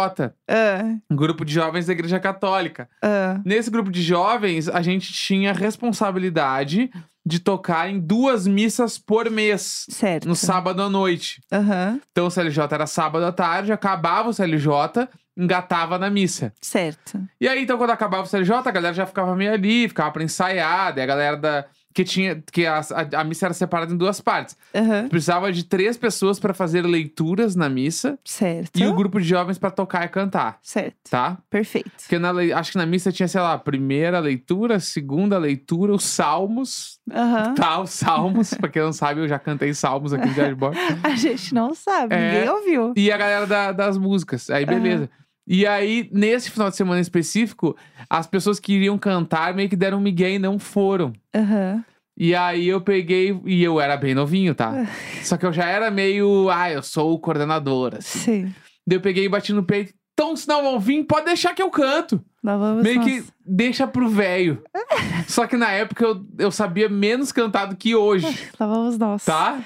Ah, 0.49 0.95
um 1.11 1.17
grupo 1.17 1.45
de 1.45 1.53
jovens 1.53 1.87
da 1.87 1.93
Igreja 1.93 2.21
Católica. 2.21 2.89
ah. 3.03 3.41
Nesse 3.45 3.71
grupo 3.71 3.91
de 3.91 4.01
jovens, 4.03 4.69
a 4.69 4.81
gente 4.81 5.13
tinha 5.13 5.53
responsabilidade 5.53 6.91
de 7.29 7.39
tocar 7.39 7.89
em 7.91 8.01
duas 8.01 8.47
missas 8.47 8.99
por 8.99 9.31
mês, 9.31 9.85
Certo. 9.91 10.27
no 10.27 10.35
sábado 10.35 10.83
à 10.83 10.89
noite. 10.89 11.41
Aham, 11.53 12.01
Então 12.11 12.27
o 12.27 12.31
CLJ 12.31 12.61
era 12.73 12.87
sábado 12.87 13.25
à 13.27 13.31
tarde, 13.33 13.71
acabava 13.71 14.31
o 14.31 14.33
CLJ, 14.35 15.07
engatava 15.37 15.99
na 15.99 16.11
missa. 16.11 16.53
certo. 16.61 17.21
E 17.41 17.47
aí, 17.47 17.63
então, 17.63 17.77
quando 17.79 17.91
acabava 17.91 18.25
o 18.25 18.27
CLJ, 18.27 18.53
a 18.67 18.71
galera 18.73 18.95
já 18.95 19.07
ficava 19.07 19.37
meio 19.37 19.53
ali, 19.53 19.87
ficava 19.89 20.11
pra 20.11 20.25
ensaiar, 20.25 20.95
daí 20.95 21.05
a 21.05 21.07
galera 21.07 21.37
da. 21.37 21.65
Que 21.99 22.05
tinha. 22.05 22.41
Que 22.53 22.65
a, 22.65 22.79
a, 22.79 23.21
a 23.21 23.25
missa 23.25 23.47
era 23.47 23.53
separada 23.55 23.93
em 23.93 23.97
duas 23.97 24.21
partes. 24.21 24.57
Aham, 24.73 25.09
Precisava 25.09 25.51
de 25.53 25.65
três 25.65 25.97
pessoas 25.97 26.39
pra 26.39 26.55
fazer 26.55 26.83
leituras 26.83 27.57
na 27.57 27.69
missa 27.69 28.17
certo. 28.25 28.79
e 28.79 28.87
o 28.87 28.95
grupo 28.95 29.21
de 29.21 29.27
jovens 29.27 29.59
pra 29.59 29.69
tocar 29.69 30.05
e 30.05 30.09
cantar, 30.09 30.61
Certo. 30.63 30.95
tá? 31.11 31.39
Perfeito. 31.51 31.91
Porque 31.99 32.17
na, 32.17 32.31
acho 32.57 32.71
que 32.71 32.79
na 32.79 32.87
missa 32.87 33.11
tinha, 33.11 33.27
sei 33.27 33.41
lá, 33.41 33.59
primeira 33.59 34.21
leitura, 34.21 34.79
segunda 34.79 35.37
leitura, 35.39 35.93
os 35.93 36.05
salmos. 36.05 37.01
Aham. 37.13 37.55
Tá, 37.59 37.81
os 37.81 37.91
salmos. 37.91 38.55
pra 38.55 38.69
quem 38.69 38.83
não 38.83 38.93
sabe, 38.93 39.21
eu 39.23 39.27
já 39.29 39.39
cantei 39.41 39.75
salmos 39.75 40.13
aqui 40.13 40.29
no 40.29 40.35
Diário 40.35 40.55
de 40.55 40.61
Bordo. 40.61 40.79
A 41.03 41.17
gente 41.17 41.53
não 41.53 41.75
sabe, 41.75 42.15
É. 42.15 42.33
ninguém 42.33 42.49
ouviu. 42.49 42.93
E 42.97 43.11
a 43.11 43.17
galera 43.17 43.45
da- 43.47 43.73
das 43.73 43.99
músicas. 43.99 44.49
Aí, 44.51 44.65
beleza. 44.65 45.11
E 45.49 45.67
aí, 45.67 46.11
nesse 46.13 46.51
final 46.51 46.69
de 46.69 46.77
semana 46.77 47.01
específico, 47.01 47.75
as 48.11 48.27
pessoas 48.27 48.61
que 48.61 48.75
iriam 48.75 48.99
cantar 48.99 49.55
meio 49.55 49.69
que 49.69 49.77
deram 49.77 49.97
um 49.97 50.01
migué 50.03 50.33
e 50.33 50.39
não 50.39 50.59
foram. 50.59 51.13
Aham. 51.35 51.83
E 52.21 52.35
aí 52.35 52.69
eu 52.69 52.81
peguei, 52.81 53.41
e 53.47 53.63
eu 53.65 53.81
era 53.81 53.97
bem 53.97 54.13
novinho, 54.15 54.55
tá? 54.55 54.87
Só 55.23 55.37
que 55.37 55.47
eu 55.47 55.53
já 55.53 55.65
era 55.65 55.91
meio, 55.91 56.51
ah, 56.51 56.71
eu 56.71 56.83
sou 56.83 57.15
o 57.15 57.19
coordenador, 57.19 57.95
assim. 57.97 58.19
Sim. 58.19 58.55
Daí 58.87 58.99
eu 58.99 59.01
peguei 59.01 59.25
e 59.25 59.29
bati 59.29 59.53
no 59.53 59.63
peito. 59.63 59.95
Então, 60.13 60.35
se 60.37 60.49
não 60.49 60.63
vão 60.65 60.81
vir, 60.81 61.05
pode 61.05 61.27
deixar 61.27 61.55
que 61.55 61.63
eu 61.63 61.71
canto. 61.71 62.21
Lá 62.43 62.57
vamos 62.57 62.83
Meio 62.83 62.97
nós. 62.97 63.05
que 63.07 63.25
deixa 63.47 63.87
pro 63.87 64.09
velho. 64.09 64.63
Só 65.29 65.47
que 65.47 65.57
na 65.57 65.71
época 65.71 66.05
eu, 66.05 66.27
eu 66.39 66.51
sabia 66.51 66.89
menos 66.89 67.31
cantar 67.31 67.67
do 67.67 67.77
que 67.77 67.95
hoje, 67.95 68.27
Lá 68.59 68.67
vamos 68.67 68.99
nós. 68.99 69.25
tá? 69.25 69.61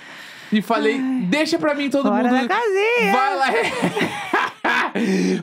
E 0.52 0.60
falei, 0.60 1.00
deixa 1.30 1.58
pra 1.58 1.74
mim 1.74 1.88
todo 1.88 2.06
Fora 2.10 2.30
mundo. 2.30 2.46
da 2.46 2.54
casinha. 2.54 3.12
Vai 3.12 3.36
lá. 3.36 3.46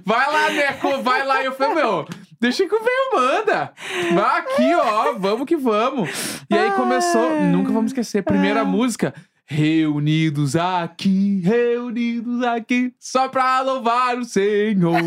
vai 0.06 0.32
lá, 0.32 0.50
Neco, 0.50 1.02
vai 1.02 1.26
lá. 1.26 1.42
E 1.42 1.46
eu 1.46 1.54
falei, 1.54 1.76
meu, 1.76 2.06
deixa 2.40 2.68
que 2.68 2.76
o 2.76 2.80
velho 2.80 3.12
manda. 3.16 3.74
Vai 4.14 4.40
aqui, 4.42 4.76
ó, 4.76 5.14
vamos 5.14 5.46
que 5.46 5.56
vamos. 5.56 6.10
E 6.50 6.56
aí 6.58 6.72
começou, 6.72 7.40
nunca 7.42 7.72
vamos 7.72 7.92
esquecer, 7.92 8.24
primeira 8.24 8.62
Ah. 8.62 8.66
música. 8.66 9.14
Reunidos 9.52 10.56
aqui, 10.56 11.42
reunidos 11.44 12.44
aqui, 12.44 12.94
só 13.00 13.28
pra 13.28 13.62
louvar 13.62 14.16
o 14.16 14.24
Senhor. 14.24 15.02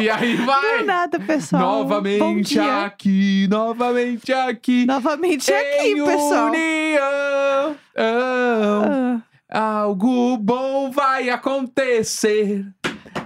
e 0.00 0.08
aí 0.08 0.36
vai. 0.36 0.78
Do 0.78 0.84
nada, 0.84 1.18
pessoal. 1.18 1.60
Novamente 1.80 2.56
aqui, 2.60 3.48
novamente 3.50 4.32
aqui. 4.32 4.86
Novamente 4.86 5.52
aqui, 5.52 5.94
pessoal. 6.04 6.46
união. 6.50 7.76
Ah, 7.96 9.20
Algo 9.50 10.36
bom 10.36 10.90
vai 10.92 11.28
acontecer. 11.30 12.64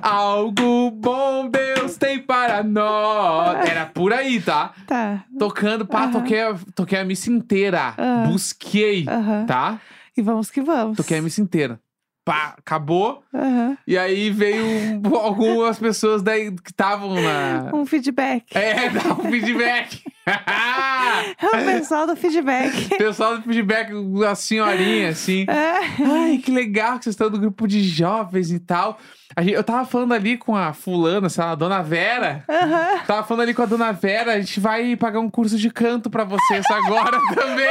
Algo 0.02 0.90
bom 0.90 1.48
Deus 1.48 1.96
tem 1.96 2.18
para 2.20 2.62
nós. 2.62 3.56
Era 3.70 3.86
por 3.86 4.12
aí, 4.12 4.40
tá? 4.40 4.72
tá. 4.86 5.24
Tocando, 5.38 5.86
pá, 5.86 6.08
toquei, 6.08 6.42
a- 6.42 6.56
toquei 6.74 6.98
a 6.98 7.04
missa 7.04 7.30
inteira. 7.30 7.94
Ah. 7.96 8.24
Busquei, 8.26 9.06
tá? 9.46 9.80
E 10.16 10.20
vamos 10.20 10.50
que 10.50 10.60
vamos. 10.60 10.96
Toquei 10.96 11.18
a 11.18 11.22
missa 11.22 11.40
inteira. 11.40 11.80
Pá, 12.24 12.54
acabou. 12.56 13.24
Aham. 13.34 13.76
E 13.86 13.98
aí 13.98 14.30
veio 14.30 14.64
um- 14.64 15.02
algumas 15.18 15.78
pessoas 15.78 16.22
daí 16.22 16.52
que 16.52 16.70
estavam 16.70 17.14
na. 17.20 17.70
Um 17.74 17.84
feedback. 17.84 18.44
É, 18.56 18.88
dá 18.90 19.12
um 19.12 19.30
feedback. 19.30 20.02
É 20.24 21.46
o 21.46 21.64
pessoal 21.64 22.06
do 22.06 22.14
feedback. 22.14 22.90
Pessoal 22.96 23.38
do 23.38 23.42
feedback, 23.42 23.90
a 24.24 24.36
senhorinha, 24.36 25.08
assim. 25.08 25.44
É. 25.48 25.78
Ai, 26.00 26.38
que 26.38 26.48
legal 26.52 26.96
que 26.96 27.02
vocês 27.04 27.14
estão 27.14 27.28
do 27.28 27.40
grupo 27.40 27.66
de 27.66 27.82
jovens 27.82 28.52
e 28.52 28.60
tal. 28.60 29.00
A 29.34 29.42
gente- 29.42 29.54
eu 29.54 29.64
tava 29.64 29.84
falando 29.84 30.14
ali 30.14 30.36
com 30.38 30.54
a 30.54 30.72
fulana, 30.72 31.28
sei 31.28 31.42
lá, 31.42 31.50
a 31.50 31.54
dona 31.56 31.82
Vera. 31.82 32.44
Aham. 32.48 32.98
Tava 33.04 33.24
falando 33.26 33.42
ali 33.42 33.52
com 33.52 33.62
a 33.62 33.66
dona 33.66 33.90
Vera, 33.90 34.34
a 34.34 34.40
gente 34.40 34.60
vai 34.60 34.94
pagar 34.94 35.18
um 35.18 35.28
curso 35.28 35.58
de 35.58 35.70
canto 35.70 36.08
pra 36.08 36.22
vocês 36.22 36.64
agora 36.70 37.18
também! 37.34 37.66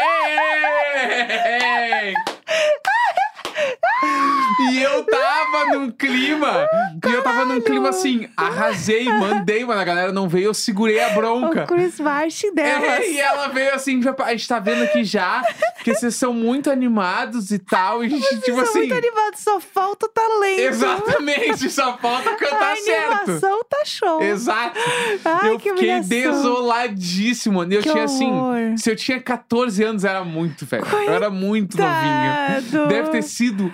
E 4.71 4.81
eu 4.81 5.03
tava 5.05 5.65
num 5.73 5.91
clima, 5.91 6.67
e 7.07 7.11
eu 7.13 7.21
tava 7.23 7.45
num 7.45 7.61
clima 7.61 7.89
assim, 7.89 8.27
arrasei, 8.35 9.05
mandei, 9.05 9.63
mas 9.65 9.77
a 9.77 9.83
galera 9.83 10.11
não 10.11 10.27
veio, 10.29 10.45
eu 10.45 10.53
segurei 10.53 10.99
a 11.01 11.09
bronca. 11.09 11.63
O 11.63 11.67
Chris 11.67 11.99
Martin 11.99 12.53
delas. 12.53 12.83
É, 12.83 13.09
e 13.11 13.19
ela 13.19 13.47
veio 13.47 13.73
assim, 13.73 14.01
já- 14.01 14.15
a 14.19 14.31
gente 14.31 14.47
tá 14.47 14.59
vendo 14.59 14.83
aqui 14.83 15.03
já, 15.03 15.41
que 15.83 15.93
vocês 15.93 16.15
são 16.15 16.33
muito 16.33 16.69
animados 16.69 17.51
e 17.51 17.59
tal, 17.59 18.03
e 18.03 18.07
a 18.07 18.09
gente, 18.09 18.21
Vocês 18.23 18.41
tipo 18.43 18.55
são 18.57 18.63
assim... 18.65 18.79
muito 18.79 18.93
animados, 18.95 19.39
só 19.39 19.59
falta 19.59 20.05
o 20.05 20.09
talento. 20.09 20.59
Exatamente, 20.61 21.69
só 21.69 21.97
falta 21.97 22.35
cantar 22.35 22.73
A 22.73 22.75
certo. 22.75 23.13
animação 23.13 23.63
tá 23.69 23.81
show. 23.85 24.21
Exato. 24.21 24.79
Ai, 25.25 25.49
eu 25.49 25.59
que 25.59 25.69
fiquei 25.69 25.89
humilhação. 25.89 26.31
desoladíssimo. 26.31 27.63
Eu 27.63 27.81
Que 27.81 27.91
tinha 27.91 28.03
assim. 28.03 28.31
horror. 28.31 28.77
Se 28.77 28.89
eu 28.91 28.95
tinha 28.95 29.19
14 29.21 29.83
anos, 29.83 30.03
era 30.05 30.23
muito, 30.23 30.65
velho. 30.65 30.85
Eu 30.85 31.13
era 31.13 31.29
muito 31.29 31.77
novinho. 31.77 32.61
Coitado. 32.71 32.87
Deve 32.87 33.09
ter 33.09 33.23
sido 33.23 33.73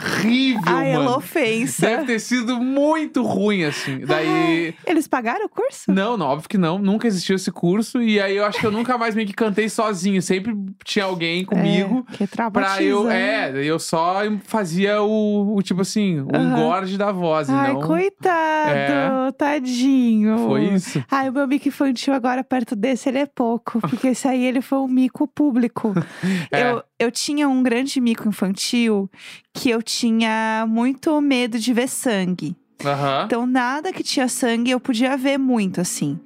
horrível, 0.00 0.62
Ai, 0.66 0.92
ela 0.92 1.04
mano. 1.04 1.16
ofensa. 1.16 1.86
Deve 1.86 2.04
ter 2.04 2.18
sido 2.20 2.60
muito 2.60 3.22
ruim, 3.22 3.64
assim. 3.64 4.00
Daí. 4.00 4.74
Eles 4.86 5.08
pagaram 5.08 5.46
o 5.46 5.48
curso? 5.48 5.90
Não, 5.92 6.16
não, 6.16 6.26
óbvio 6.26 6.48
que 6.48 6.58
não. 6.58 6.78
Nunca 6.78 7.06
existiu 7.06 7.36
esse 7.36 7.50
curso. 7.50 8.00
E 8.00 8.20
aí 8.20 8.36
eu 8.36 8.44
acho 8.44 8.60
que 8.60 8.66
eu 8.66 8.70
nunca 8.70 8.96
mais 8.96 9.14
meio 9.14 9.26
que 9.26 9.34
cantei 9.34 9.68
sozinho. 9.68 10.22
Sempre 10.22 10.54
tinha 10.84 11.04
alguém 11.04 11.44
comigo. 11.44 12.06
É, 12.12 12.16
que 12.16 12.26
Pra 12.52 12.82
eu. 12.82 13.10
É, 13.10 13.52
eu 13.64 13.78
só 13.78 14.20
fazia 14.44 15.02
o, 15.02 15.56
o 15.56 15.62
tipo 15.62 15.80
assim, 15.80 16.20
o 16.20 16.28
Aham. 16.34 16.58
engorde 16.58 16.96
da 16.96 17.10
voz. 17.10 17.50
Ai, 17.50 17.72
não... 17.72 17.80
coitado, 17.80 19.32
tadinho. 19.32 20.38
Foi 20.38 20.64
isso. 20.74 21.04
Ai, 21.10 21.28
o 21.28 21.32
meu 21.32 21.46
mico 21.48 21.68
infantil 21.68 22.14
agora 22.14 22.44
perto 22.44 22.76
desse, 22.76 23.08
ele 23.08 23.18
é 23.18 23.26
pouco. 23.26 23.80
Porque 23.80 24.08
esse 24.08 24.28
aí, 24.28 24.44
ele 24.44 24.60
foi 24.60 24.78
um 24.78 24.88
mico 24.88 25.26
público. 25.26 25.92
É. 26.50 26.70
eu, 26.72 26.82
eu 26.98 27.10
tinha 27.10 27.48
um 27.48 27.62
grande 27.62 28.00
mico 28.00 28.28
infantil 28.28 29.10
que 29.58 29.70
eu 29.70 29.82
tinha 29.82 30.64
muito 30.68 31.20
medo 31.20 31.58
de 31.58 31.72
ver 31.72 31.88
sangue. 31.88 32.56
Aham. 32.84 33.24
Então, 33.26 33.44
nada 33.44 33.92
que 33.92 34.04
tinha 34.04 34.28
sangue 34.28 34.70
eu 34.70 34.78
podia 34.78 35.16
ver 35.16 35.36
muito, 35.36 35.80
assim. 35.80 36.18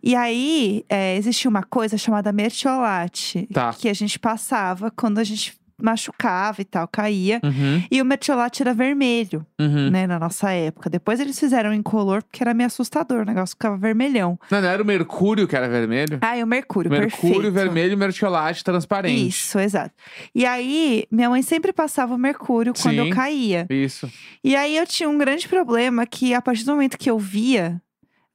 E 0.00 0.14
aí, 0.14 0.84
é, 0.88 1.16
existia 1.16 1.50
uma 1.50 1.64
coisa 1.64 1.98
chamada 1.98 2.30
mertiolate. 2.30 3.48
Tá. 3.52 3.72
Que 3.72 3.88
a 3.88 3.94
gente 3.94 4.16
passava 4.16 4.92
quando 4.92 5.18
a 5.18 5.24
gente 5.24 5.57
machucava 5.80 6.60
e 6.60 6.64
tal, 6.64 6.88
caía. 6.88 7.40
Uhum, 7.42 7.82
E 7.90 8.02
o 8.02 8.04
mertiolate 8.04 8.62
era 8.62 8.74
vermelho, 8.74 9.46
uhum. 9.58 9.90
né, 9.90 10.06
na 10.06 10.18
nossa 10.18 10.50
época. 10.50 10.90
Depois 10.90 11.20
eles 11.20 11.38
fizeram 11.38 11.72
em 11.72 11.82
color, 11.82 12.22
porque 12.22 12.42
era 12.42 12.52
meio 12.52 12.66
assustador, 12.66 13.22
o 13.22 13.24
negócio 13.24 13.54
ficava 13.54 13.76
vermelhão. 13.76 14.38
Não, 14.50 14.60
não 14.60 14.68
era 14.68 14.82
o 14.82 14.86
mercúrio 14.86 15.46
que 15.46 15.56
era 15.56 15.68
vermelho? 15.68 16.18
Ah, 16.20 16.36
e 16.36 16.42
o 16.42 16.46
mercúrio, 16.46 16.90
mercúrio 16.90 17.34
perfeito. 17.34 17.52
vermelho 17.52 17.96
mertiolate 17.96 18.64
transparente. 18.64 19.28
Isso, 19.28 19.58
exato. 19.58 19.94
E 20.34 20.44
aí, 20.44 21.04
minha 21.10 21.30
mãe 21.30 21.42
sempre 21.42 21.72
passava 21.72 22.14
o 22.14 22.18
mercúrio 22.18 22.72
quando 22.74 22.96
Sim. 23.02 23.08
eu 23.08 23.14
caía. 23.14 23.66
Isso. 23.70 24.10
E 24.42 24.56
aí 24.56 24.76
eu 24.76 24.86
tinha 24.86 25.08
um 25.08 25.18
grande 25.18 25.48
problema 25.48 26.06
que 26.06 26.34
a 26.34 26.42
partir 26.42 26.64
do 26.64 26.72
momento 26.72 26.98
que 26.98 27.10
eu 27.10 27.18
via 27.18 27.80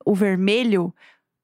o 0.06 0.14
vermelho, 0.14 0.94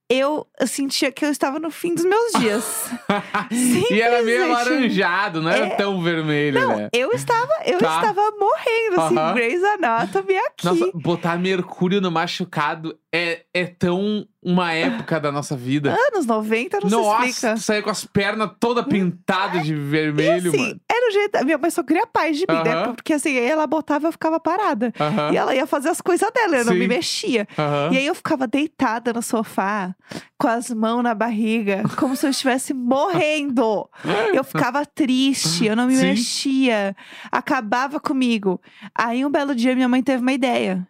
eu 0.10 0.48
sentia 0.66 1.12
que 1.12 1.24
eu 1.24 1.30
estava 1.30 1.60
no 1.60 1.70
fim 1.70 1.94
dos 1.94 2.04
meus 2.04 2.32
dias. 2.40 2.90
e 3.92 4.02
era 4.02 4.24
meio 4.24 4.46
alaranjado, 4.46 5.42
não 5.42 5.52
era 5.52 5.68
É. 5.68 5.76
tão 5.76 6.02
vermelho, 6.02 6.60
Não, 6.60 6.78
né? 6.78 6.90
eu 6.92 7.12
estava, 7.12 7.52
eu 7.66 7.78
Tá. 7.80 7.96
estava 7.98 8.32
morrendo, 8.32 9.02
assim, 9.02 9.18
Aham. 9.18 9.34
Grey's 9.36 9.64
Anatomy 9.64 10.38
aqui. 10.38 10.66
Nossa, 10.66 10.92
botar 10.96 11.38
mercúrio 11.38 12.02
no 12.02 12.10
machucado 12.10 12.98
é, 13.12 13.44
é 13.54 13.66
tão 13.66 14.26
uma 14.42 14.72
época 14.72 15.20
da 15.20 15.32
nossa 15.32 15.56
vida. 15.58 15.94
Anos 16.14 16.26
90, 16.26 16.80
não 16.82 16.90
Nossa, 16.90 17.24
se 17.24 17.30
explica. 17.30 17.54
tu 17.56 17.60
saía 17.62 17.82
com 17.82 17.90
as 17.90 18.06
pernas 18.06 18.52
toda 18.60 18.84
pintadas 18.84 19.66
de 19.66 19.74
E 19.74 19.76
vermelho, 19.76 20.50
assim, 20.52 20.58
mano. 20.58 20.80
era 20.90 21.10
o 21.10 21.12
jeito. 21.12 21.44
Minha 21.46 21.58
mãe 21.58 21.70
só 21.72 21.84
queria 21.84 22.06
paz 22.08 22.38
de 22.38 22.46
mim, 22.48 22.64
né? 22.64 22.74
Aham. 22.76 22.96
Porque 22.96 23.14
assim, 23.14 23.30
aí 23.38 23.46
ela 23.46 23.66
botava 23.68 24.08
eu 24.08 24.12
ficava 24.12 24.40
parada. 24.40 24.94
Aham, 25.00 25.34
E 25.34 25.38
ela 25.38 25.54
ia 25.56 25.66
fazer 25.68 25.90
as 25.90 26.00
coisas 26.00 26.30
dela, 26.34 26.58
eu 26.58 26.66
não 26.66 26.74
Sim. 26.74 26.80
me 26.80 26.88
mexia. 26.88 27.48
aham. 27.58 27.90
E 27.94 27.98
aí 27.98 28.06
eu 28.06 28.16
ficava 28.16 28.48
deitada 28.48 29.12
no 29.12 29.22
sofá, 29.22 29.94
com 30.38 30.48
as 30.48 30.70
mãos 30.70 31.02
na 31.04 31.14
barriga, 31.16 31.84
como 31.98 32.16
se 32.16 32.26
eu 32.26 32.30
estivesse 32.30 32.74
morrendo. 32.74 33.90
Eu 34.34 34.44
ficava 34.44 34.86
triste, 34.86 35.66
eu 35.66 35.76
não 35.76 35.88
me 35.88 35.96
Sim. 35.96 36.06
mexia. 36.10 36.96
Acabava 37.32 38.00
comigo. 38.00 38.62
Aí 38.96 39.26
um 39.26 39.30
belo 39.30 39.54
dia 39.56 39.76
minha 39.76 39.90
mãe 39.90 40.02
teve 40.04 40.22
uma 40.22 40.32
ideia. 40.32 40.88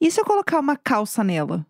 E 0.00 0.10
se 0.10 0.20
eu 0.20 0.24
colocar 0.24 0.58
uma 0.60 0.76
calça 0.76 1.22
nela? 1.24 1.66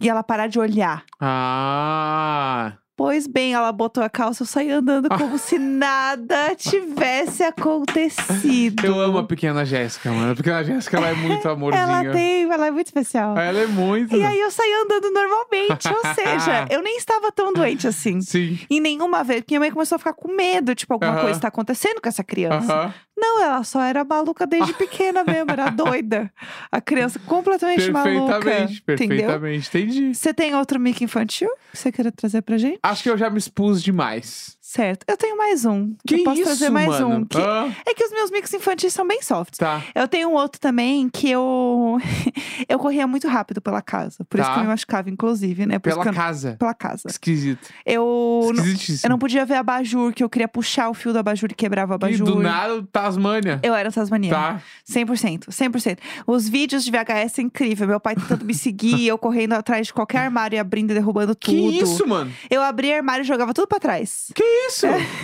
E 0.00 0.08
ela 0.08 0.22
parar 0.22 0.48
de 0.48 0.58
olhar? 0.58 1.04
Ah, 1.20 2.72
Pois 2.94 3.26
bem, 3.26 3.54
ela 3.54 3.72
botou 3.72 4.04
a 4.04 4.08
calça, 4.10 4.42
eu 4.42 4.46
saí 4.46 4.70
andando 4.70 5.08
como 5.08 5.38
se 5.38 5.58
nada 5.58 6.54
tivesse 6.54 7.42
acontecido. 7.42 8.84
eu 8.84 9.00
amo 9.00 9.18
a 9.18 9.24
pequena 9.24 9.64
Jéssica, 9.64 10.12
mano. 10.12 10.32
A 10.32 10.36
pequena 10.36 10.62
Jéssica, 10.62 10.98
ela 10.98 11.08
é 11.08 11.14
muito 11.14 11.48
amorzinho. 11.48 11.82
Ela 11.82 12.12
tem, 12.12 12.42
ela 12.52 12.66
é 12.66 12.70
muito 12.70 12.86
especial. 12.88 13.36
Ela 13.36 13.60
é 13.60 13.66
muito. 13.66 14.14
E 14.14 14.22
aí 14.22 14.38
eu 14.38 14.50
saí 14.50 14.72
andando 14.84 15.10
normalmente, 15.10 15.88
ou 15.88 16.04
seja, 16.14 16.66
eu 16.70 16.82
nem 16.82 16.96
estava 16.98 17.32
tão 17.32 17.52
doente 17.52 17.88
assim. 17.88 18.20
Sim. 18.20 18.58
E 18.68 18.78
nenhuma 18.78 19.24
vez, 19.24 19.42
minha 19.48 19.58
mãe 19.60 19.70
começou 19.70 19.96
a 19.96 19.98
ficar 19.98 20.12
com 20.12 20.32
medo, 20.34 20.74
tipo, 20.74 20.92
alguma 20.92 21.12
Aham. 21.12 21.20
coisa 21.22 21.38
está 21.38 21.48
acontecendo 21.48 22.00
com 22.00 22.08
essa 22.08 22.22
criança. 22.22 22.72
Aham. 22.72 22.94
Não, 23.22 23.40
ela 23.40 23.62
só 23.62 23.80
era 23.80 24.04
maluca 24.04 24.44
desde 24.44 24.74
pequena 24.74 25.22
mesmo, 25.24 25.52
era 25.52 25.70
doida. 25.70 26.28
A 26.72 26.80
criança 26.80 27.20
completamente 27.20 27.88
maluca. 27.90 28.40
Perfeitamente, 28.40 28.82
Entendeu? 28.82 29.06
perfeitamente. 29.06 29.68
Entendi. 29.68 30.14
Você 30.14 30.34
tem 30.34 30.54
outro 30.56 30.80
mico 30.80 31.04
infantil 31.04 31.48
que 31.70 31.78
você 31.78 31.92
queira 31.92 32.10
trazer 32.10 32.42
pra 32.42 32.58
gente? 32.58 32.80
Acho 32.82 33.04
que 33.04 33.10
eu 33.10 33.16
já 33.16 33.30
me 33.30 33.38
expus 33.38 33.80
demais. 33.80 34.56
Certo. 34.72 35.04
Eu 35.06 35.18
tenho 35.18 35.36
mais 35.36 35.66
um. 35.66 35.94
Que 36.06 36.14
eu 36.14 36.24
posso 36.24 36.36
isso, 36.40 36.44
trazer 36.46 36.70
mais 36.70 36.88
mano? 36.88 37.08
um. 37.16 37.24
que- 37.26 37.36
Ah, 37.36 37.68
É 37.84 37.92
que 37.92 38.02
os 38.04 38.10
meus 38.10 38.30
micos 38.30 38.50
infantis 38.54 38.94
são 38.94 39.06
bem 39.06 39.20
softs. 39.20 39.58
tá. 39.58 39.82
Eu 39.94 40.08
tenho 40.08 40.30
um 40.30 40.32
outro 40.32 40.58
também 40.58 41.10
que 41.10 41.28
eu 41.30 41.98
eu 42.66 42.78
corria 42.78 43.06
muito 43.06 43.28
rápido 43.28 43.60
pela 43.60 43.82
casa. 43.82 44.24
Por 44.30 44.40
isso 44.40 44.48
Tá. 44.48 44.54
que 44.54 44.60
eu 44.60 44.62
me 44.64 44.68
machucava, 44.70 45.10
inclusive, 45.10 45.66
né? 45.66 45.78
Por 45.78 45.90
isso 45.90 45.98
Pela 45.98 46.10
eu- 46.10 46.14
casa. 46.14 46.56
pela 46.58 46.72
casa. 46.72 47.02
Esquisito. 47.06 47.68
Eu, 47.84 48.40
não- 48.54 48.64
Esquisitíssimo. 48.64 49.00
eu 49.04 49.10
não 49.10 49.18
podia 49.18 49.44
ver 49.44 49.56
abajur, 49.56 50.10
que 50.14 50.24
eu 50.24 50.28
queria 50.30 50.48
puxar 50.48 50.88
o 50.88 50.94
fio 50.94 51.12
do 51.12 51.18
abajur 51.18 51.50
e 51.52 51.54
quebrava 51.54 51.92
E 51.92 51.96
abajur. 51.96 52.26
do 52.26 52.40
nada, 52.40 52.82
Tasmânia. 52.90 53.60
Eu 53.62 53.74
era 53.74 53.92
tasmaniana. 53.92 54.54
Tá. 54.54 54.62
100%, 54.86 55.50
100%. 55.50 55.98
Os 56.26 56.48
vídeos 56.48 56.82
de 56.82 56.90
VHS 56.90 57.38
é 57.40 57.42
incrível. 57.42 57.86
Meu 57.86 58.00
pai 58.00 58.14
tentando 58.14 58.42
me 58.46 58.54
seguir, 58.54 59.06
eu 59.06 59.18
correndo 59.18 59.52
atrás 59.52 59.88
de 59.88 59.92
qualquer 59.92 60.20
armário 60.20 60.56
e 60.56 60.58
abrindo 60.58 60.92
e 60.92 60.94
derrubando 60.94 61.34
tudo. 61.34 61.52
Que 61.54 61.78
isso, 61.82 62.08
mano? 62.08 62.32
Eu 62.48 62.62
abria 62.62 62.96
armário 62.96 63.22
e 63.22 63.26
jogava 63.26 63.52
tudo 63.52 63.66
pra 63.66 63.78
trás. 63.78 64.28
Que 64.34 64.42
isso? 64.42 64.61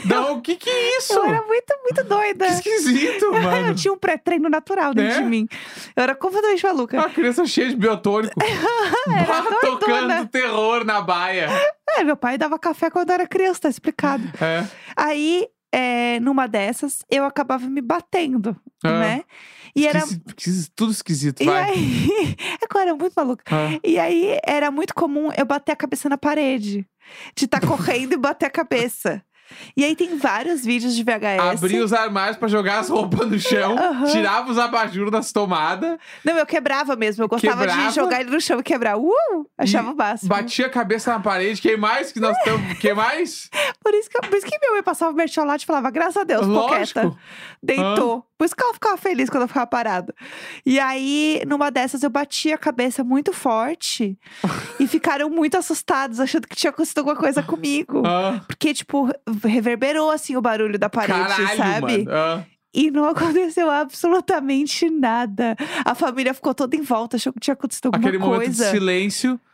Não, 0.05 0.41
que 0.41 0.57
que 0.57 0.69
é 0.69 0.99
isso? 0.99 1.13
Eu 1.15 1.25
era 1.27 1.43
muito, 1.43 1.75
muito 1.83 2.05
doida. 2.05 2.47
Que 2.47 2.69
esquisito, 2.71 3.25
Eu 3.27 3.43
mano. 3.43 3.75
tinha 3.75 3.93
um 3.93 3.99
pré-treino 3.99 4.49
natural 4.49 4.93
dentro 4.95 5.19
É? 5.19 5.23
de 5.23 5.29
mim. 5.29 5.47
Eu 5.97 6.03
era 6.03 6.15
completamente 6.15 6.65
maluca. 6.65 6.97
Uma 6.97 7.11
criança 7.11 7.45
cheia 7.47 7.69
de 7.71 7.77
biotônico. 7.77 8.35
Bah, 9.09 9.41
doidona. 9.41 9.79
tocando 9.79 10.29
terror 10.29 10.85
na 10.85 11.01
baia. 11.01 11.49
É, 11.91 12.05
meu 12.05 12.17
pai 12.17 12.37
dava 12.39 12.59
café 12.59 12.91
quando 12.91 13.11
eu 13.11 13.15
era 13.15 13.27
criança, 13.27 13.61
tá 13.63 13.69
explicado. 13.69 14.23
É. 14.41 14.65
Aí, 14.97 15.47
é, 15.73 16.21
numa 16.21 16.47
dessas, 16.47 16.99
eu 17.11 17.25
acabava 17.25 17.67
me 17.67 17.81
batendo, 17.81 18.57
Ah. 18.85 18.99
né? 19.01 19.23
E 19.75 19.87
era. 19.87 19.99
Esquisi- 19.99 20.23
esquisi- 20.27 20.71
tudo 20.75 20.93
esquisito, 20.93 21.43
E 21.43 21.47
vai. 21.47 21.71
aí. 21.71 22.09
É 22.63 22.67
que 22.67 22.77
eu 22.77 22.81
era 22.81 22.95
muito 22.95 23.13
maluca. 23.17 23.43
Ah. 23.51 23.79
E 23.85 23.99
aí 23.99 24.39
era 24.45 24.71
muito 24.71 24.95
comum 24.95 25.31
eu 25.37 25.45
bater 25.47 25.73
a 25.73 25.77
cabeça 25.77 26.09
na 26.09 26.19
parede. 26.19 26.87
De 27.35 27.45
estar 27.47 27.61
correndo 27.67 28.13
e 28.13 28.17
bater 28.17 28.47
a 28.47 28.51
cabeça. 28.51 29.23
E 29.77 29.85
aí 29.85 29.95
tem 29.97 30.17
vários 30.17 30.65
vídeos 30.65 30.95
de 30.95 31.03
VHS. 31.03 31.63
Abria 31.63 31.85
os 31.85 31.93
armários 31.93 32.37
pra 32.37 32.49
jogar 32.49 32.79
as 32.81 32.89
roupas 32.89 33.29
no 33.29 33.39
chão, 33.39 33.77
Aham. 33.79 34.07
tirava 34.07 34.51
os 34.51 34.59
abajur 34.59 35.11
das 35.11 35.33
tomadas, 35.33 35.99
Não, 36.25 36.37
eu 36.37 36.47
quebrava 36.47 36.97
mesmo. 36.97 37.25
Eu 37.25 37.29
gostava 37.29 37.59
Quebrava. 37.67 37.89
de 37.89 37.95
jogar 37.95 38.21
ele 38.21 38.31
no 38.31 38.41
chão 38.41 38.61
e 38.61 38.63
quebrar. 38.63 38.97
Uh! 38.99 39.13
Achava 39.57 39.91
o 39.93 39.97
máximo. 39.97 40.29
batia 40.29 40.67
a 40.67 40.71
cabeça 40.71 41.13
na 41.13 41.21
parede. 41.21 41.61
Quem 41.61 41.77
mais 41.77 42.13
que 42.13 42.21
nós 42.21 42.37
estamos? 42.39 42.79
Quem 42.79 42.95
mais? 42.95 43.49
Por 43.83 43.95
isso, 43.95 44.11
que, 44.11 44.21
por 44.21 44.37
isso 44.37 44.47
que 44.47 44.59
minha 44.59 44.73
mãe 44.73 44.83
passava 44.83 45.13
o 45.13 45.15
mertiolate 45.15 45.65
e 45.65 45.67
falava, 45.67 45.91
graças 45.91 46.17
a 46.19 46.25
Deus, 46.25 46.47
poqueta. 46.47 47.03
Lógico. 47.05 47.19
Deitou. 47.63 48.25
Por 48.37 48.45
isso 48.45 48.55
que 48.55 48.63
ela 48.63 48.75
ficava 48.75 48.97
feliz 48.97 49.29
quando 49.31 49.43
eu 49.43 49.49
ficava 49.49 49.67
parada. 49.67 50.15
E 50.65 50.79
aí, 50.79 51.43
numa 51.47 51.71
dessas, 51.71 52.03
eu 52.03 52.11
bati 52.11 52.53
a 52.53 52.59
cabeça 52.59 53.03
muito 53.03 53.33
forte. 53.33 54.17
e 54.79 54.87
ficaram 54.87 55.29
muito 55.31 55.57
assustados, 55.57 56.21
achando 56.21 56.47
que 56.47 56.55
tinha 56.55 56.71
acontecido 56.71 56.99
alguma 56.99 57.17
coisa 57.17 57.43
comigo. 57.43 58.03
Ah, 58.07 58.41
Porque, 58.47 58.73
tipo, 58.75 59.09
reverberou, 59.45 60.11
assim, 60.11 60.37
o 60.37 60.41
barulho 60.41 60.79
da 60.79 60.89
parede, 60.89 61.19
caralho, 61.19 61.57
sabe? 61.57 62.05
mano. 62.05 62.11
Ah. 62.11 62.45
E 62.75 62.91
não 62.91 63.05
aconteceu 63.07 63.71
absolutamente 63.71 64.91
nada. 64.91 65.57
A 65.85 65.95
família 65.95 66.35
ficou 66.35 66.55
toda 66.55 66.77
em 66.77 66.83
volta, 66.83 67.17
achou 67.17 67.33
que 67.33 67.41
tinha 67.41 67.55
acontecido 67.55 67.87
alguma 67.87 68.07
Aquele 68.07 68.19
momento 68.19 68.51
de 68.51 68.59
coisa. 68.59 68.71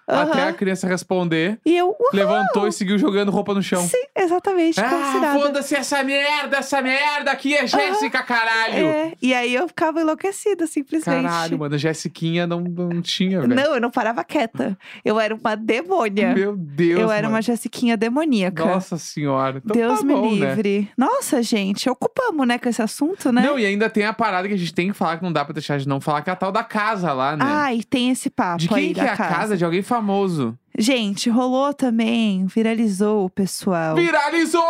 Silêncio 0.06 0.32
até 0.32 0.48
a 0.48 0.52
criança 0.52 0.86
responder. 0.86 1.58
E 1.64 1.76
eu, 1.76 1.88
uhul! 1.88 1.96
Levantou 2.12 2.66
e 2.68 2.72
seguiu 2.72 2.98
jogando 2.98 3.30
roupa 3.30 3.54
no 3.54 3.62
chão. 3.62 3.82
Sim, 3.82 4.04
exatamente, 4.14 4.80
Ah, 4.80 5.34
foda-se 5.34 5.74
essa 5.74 6.02
merda, 6.02 6.58
essa 6.58 6.80
merda 6.82 7.30
aqui 7.30 7.54
é 7.54 7.66
Jéssica, 7.66 8.22
caralho. 8.22 8.86
É, 8.86 9.12
e 9.20 9.32
aí 9.34 9.54
eu 9.54 9.66
ficava 9.68 10.00
enlouquecida, 10.00 10.66
simplesmente. 10.66 11.22
Caralho, 11.24 11.58
mano, 11.58 11.74
a 11.74 11.78
Jessiquinha 11.78 12.46
não, 12.46 12.60
não 12.60 13.00
tinha, 13.02 13.40
velho. 13.40 13.54
Não, 13.54 13.74
eu 13.74 13.80
não 13.80 13.90
parava 13.90 14.22
quieta. 14.24 14.76
Eu 15.04 15.18
era 15.18 15.34
uma 15.34 15.56
demônia. 15.56 16.34
Meu 16.34 16.56
Deus, 16.56 17.00
eu 17.00 17.10
era 17.10 17.22
mano. 17.22 17.36
uma 17.36 17.42
Jessiquinha 17.42 17.96
demoníaca. 17.96 18.64
Nossa 18.64 18.96
senhora. 18.98 19.60
Então 19.64 19.74
Deus 19.74 20.00
tá 20.00 20.06
me 20.06 20.14
bom, 20.14 20.34
né? 20.34 20.54
livre. 20.54 20.90
Nossa, 20.96 21.42
gente, 21.42 21.88
ocupamos, 21.88 22.46
né, 22.46 22.58
com 22.58 22.68
esse 22.68 22.82
assunto, 22.82 23.32
né? 23.32 23.42
Não, 23.42 23.58
e 23.58 23.66
ainda 23.66 23.88
tem 23.90 24.04
a 24.04 24.12
parada 24.12 24.48
que 24.48 24.54
a 24.54 24.58
gente 24.58 24.74
tem 24.74 24.88
que 24.88 24.94
falar, 24.94 25.16
que 25.18 25.22
não 25.22 25.32
dá 25.32 25.44
pra 25.44 25.52
deixar 25.52 25.78
de 25.78 25.88
não 25.88 26.00
falar, 26.00 26.22
que 26.22 26.30
é 26.30 26.32
a 26.32 26.36
tal 26.36 26.52
da 26.52 26.62
casa 26.64 27.12
lá, 27.12 27.36
né? 27.36 27.44
Ai, 27.46 27.80
tem 27.88 28.10
esse 28.10 28.30
papo 28.30 28.58
de 28.58 28.68
aí 28.72 28.86
quem 28.86 28.94
que 28.94 29.00
da 29.00 29.06
é 29.06 29.10
a 29.10 29.16
casa? 29.16 29.56
De 29.56 29.64
alguém 29.64 29.82
famoso. 29.94 30.58
Gente, 30.76 31.30
rolou 31.30 31.72
também, 31.72 32.46
viralizou 32.46 33.24
o 33.26 33.30
pessoal. 33.30 33.94
Viralizou! 33.94 34.62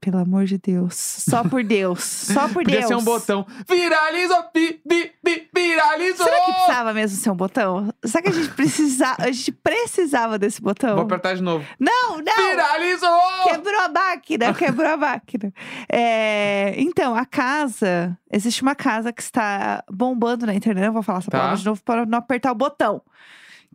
Pelo 0.00 0.18
amor 0.18 0.44
de 0.44 0.58
Deus. 0.58 0.94
Só 0.96 1.44
por 1.44 1.62
Deus. 1.62 2.02
Só 2.02 2.48
por 2.48 2.64
Podia 2.64 2.78
Deus. 2.80 2.88
ser 2.88 2.96
um 2.96 3.04
botão. 3.04 3.46
Viralizou! 3.66 4.36
Vi, 4.54 4.80
vi, 4.84 5.12
vi, 5.24 5.48
viralizou! 5.54 6.26
Será 6.26 6.40
que 6.44 6.52
precisava 6.52 6.92
mesmo 6.92 7.16
ser 7.16 7.30
um 7.30 7.36
botão? 7.36 7.94
Será 8.04 8.22
que 8.22 8.28
a 8.28 8.32
gente 8.32 8.48
precisava, 8.50 9.22
a 9.22 9.30
gente 9.30 9.52
precisava 9.52 10.36
desse 10.38 10.60
botão? 10.60 10.96
Vou 10.96 11.04
apertar 11.04 11.34
de 11.36 11.42
novo. 11.42 11.64
Não, 11.78 12.18
não! 12.18 12.50
Viralizou! 12.50 13.08
Quebrou 13.44 13.80
a 13.82 13.88
máquina, 13.88 14.52
quebrou 14.52 14.88
a 14.90 14.96
máquina. 14.96 15.52
É, 15.90 16.74
então, 16.76 17.14
a 17.14 17.24
casa. 17.24 18.18
Existe 18.30 18.62
uma 18.62 18.74
casa 18.74 19.12
que 19.12 19.22
está 19.22 19.84
bombando 19.90 20.44
na 20.44 20.54
internet. 20.54 20.84
Eu 20.86 20.92
vou 20.92 21.02
falar 21.04 21.20
essa 21.20 21.30
Tá. 21.30 21.38
palavra 21.38 21.56
de 21.58 21.64
novo 21.64 21.80
para 21.84 22.04
não 22.04 22.18
apertar 22.18 22.50
o 22.50 22.54
botão. 22.56 23.00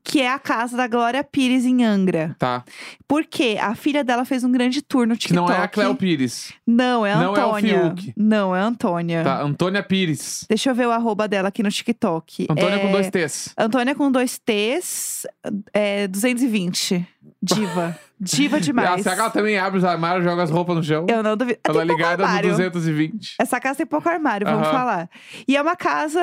Que 0.03 0.21
é 0.21 0.31
a 0.31 0.39
casa 0.39 0.75
da 0.77 0.87
Glória 0.87 1.23
Pires 1.23 1.65
em 1.65 1.83
Angra. 1.83 2.35
Tá. 2.39 2.63
Porque 3.07 3.57
a 3.59 3.75
filha 3.75 4.03
dela 4.03 4.25
fez 4.25 4.43
um 4.43 4.51
grande 4.51 4.81
tour 4.81 5.07
no 5.07 5.15
Que 5.15 5.21
TikTok. 5.21 5.47
não 5.49 5.53
é 5.53 5.63
a 5.63 5.67
Cleo 5.67 5.95
Pires. 5.95 6.53
Não, 6.65 7.05
é 7.05 7.13
a 7.13 7.17
Não 7.17 7.35
é 7.35 7.45
o 7.45 7.49
Antônia. 7.49 7.79
Fiuk. 7.95 8.13
Não, 8.15 8.55
é 8.55 8.59
a 8.59 8.65
Antônia. 8.65 9.23
Tá, 9.23 9.41
Antônia 9.41 9.83
Pires. 9.83 10.45
Deixa 10.47 10.69
eu 10.69 10.75
ver 10.75 10.87
o 10.87 10.91
arroba 10.91 11.27
dela 11.27 11.49
aqui 11.49 11.63
no 11.63 11.69
TikTok. 11.69 12.47
Antônia 12.49 12.75
é... 12.75 12.79
com 12.79 12.91
dois 12.91 13.09
T's. 13.09 13.53
Antônia 13.57 13.95
com 13.95 14.11
dois 14.11 14.39
T's, 14.39 15.25
é 15.73 16.07
220. 16.07 17.07
Diva. 17.41 17.97
Diva 18.19 18.59
demais. 18.61 19.01
será 19.03 19.15
que 19.15 19.21
ela 19.21 19.29
também 19.29 19.57
abre 19.57 19.77
os 19.79 19.83
armários 19.85 20.25
e 20.25 20.29
joga 20.29 20.43
as 20.43 20.49
roupas 20.49 20.75
no 20.75 20.83
chão? 20.83 21.05
Eu 21.09 21.23
não 21.23 21.37
duvido. 21.37 21.59
Ela 21.63 21.73
Tem 21.73 21.81
é 21.83 21.85
pouco 21.85 22.01
ligada 22.01 22.23
no 22.23 22.27
armário. 22.29 22.49
220. 22.51 23.35
Essa 23.39 23.59
casa 23.59 23.77
tem 23.77 23.85
pouco 23.85 24.07
armário, 24.09 24.45
vamos 24.47 24.67
Aham. 24.67 24.71
falar. 24.77 25.09
E 25.47 25.55
é 25.55 25.61
uma 25.61 25.75
casa 25.75 26.19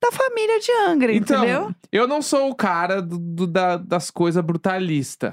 da 0.00 0.10
família 0.12 0.60
de 0.60 0.72
Angra, 0.88 1.12
Então, 1.12 1.42
entendeu? 1.44 1.74
eu 1.90 2.06
não 2.06 2.22
sou 2.22 2.50
o 2.50 2.54
cara 2.54 3.00
do, 3.02 3.18
do- 3.18 3.46
da- 3.46 3.76
das 3.76 4.10
coisas 4.10 4.44
brutalista. 4.44 5.32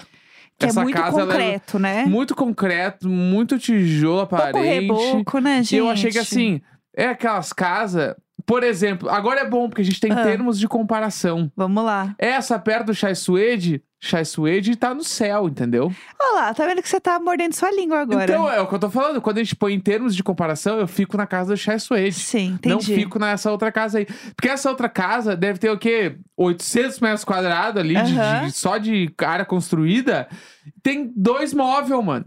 Que 0.60 0.66
Essa 0.66 0.80
é 0.80 0.84
muito 0.84 0.96
casa, 0.98 1.22
ela 1.22 1.34
é 1.34 1.36
concreto, 1.38 1.78
né? 1.80 2.06
Muito 2.06 2.36
concreto, 2.36 3.08
muito 3.08 3.60
tijolo 3.60 4.26
Pouco 4.26 4.36
aparente. 4.44 4.68
reboco, 4.82 5.38
né, 5.38 5.58
gente? 5.58 5.76
E 5.76 5.78
eu 5.78 5.88
achei 5.88 6.10
que 6.10 6.18
assim, 6.18 6.60
é 6.96 7.10
aquelas 7.10 7.54
casas. 7.54 8.16
Por 8.48 8.64
exemplo, 8.64 9.10
agora 9.10 9.42
é 9.42 9.46
bom, 9.50 9.68
porque 9.70 9.82
a 9.82 9.86
gente 9.86 10.00
tem 10.00 10.12
Ah. 10.12 10.24
termos 10.24 10.58
de 10.58 10.68
comparação. 10.70 11.52
Vamos 11.56 11.84
lá. 11.84 12.16
Essa 12.18 12.58
perto 12.58 12.88
do 12.88 12.94
Chai 12.96 13.14
Suede, 13.14 13.84
Chai 14.00 14.24
Suede 14.24 14.76
tá 14.78 14.94
no 14.94 15.04
céu, 15.04 15.50
entendeu? 15.50 15.92
Olha 16.18 16.34
lá, 16.42 16.54
tá 16.54 16.66
vendo 16.66 16.82
que 16.82 16.88
você 16.88 16.98
tá 17.00 17.20
mordendo 17.20 17.54
sua 17.54 17.70
língua 17.72 18.00
agora. 18.00 18.24
Então, 18.24 18.50
é 18.50 18.62
o 18.62 18.68
que 18.68 18.74
eu 18.76 18.80
tô 18.80 18.90
falando. 18.90 19.20
Quando 19.22 19.40
a 19.40 19.44
gente 19.44 19.54
põe 19.56 19.74
em 19.74 19.80
termos 19.82 20.16
de 20.16 20.24
comparação, 20.24 20.80
eu 20.80 20.88
fico 20.88 21.18
na 21.18 21.28
casa 21.28 21.54
do 21.54 21.58
Chai 21.58 21.78
Suede. 21.78 22.14
Sim, 22.14 22.58
Não 22.66 22.78
entendi. 22.78 22.96
fico 22.96 23.20
nessa 23.20 23.52
outra 23.52 23.70
casa 23.70 23.98
aí. 23.98 24.06
Porque 24.34 24.48
essa 24.48 24.70
outra 24.70 24.88
casa 24.88 25.36
deve 25.36 25.60
ter 25.60 25.70
o 25.70 25.78
quê? 25.78 26.16
800 26.38 27.02
metros 27.02 27.26
quadrados 27.26 27.82
ali, 27.82 27.96
de- 28.02 28.14
de- 28.46 28.52
só 28.52 28.78
de 28.78 29.14
área 29.26 29.44
construída. 29.44 30.30
Tem 30.82 31.12
dois 31.16 31.54
móveis, 31.54 32.02
mano. 32.06 32.26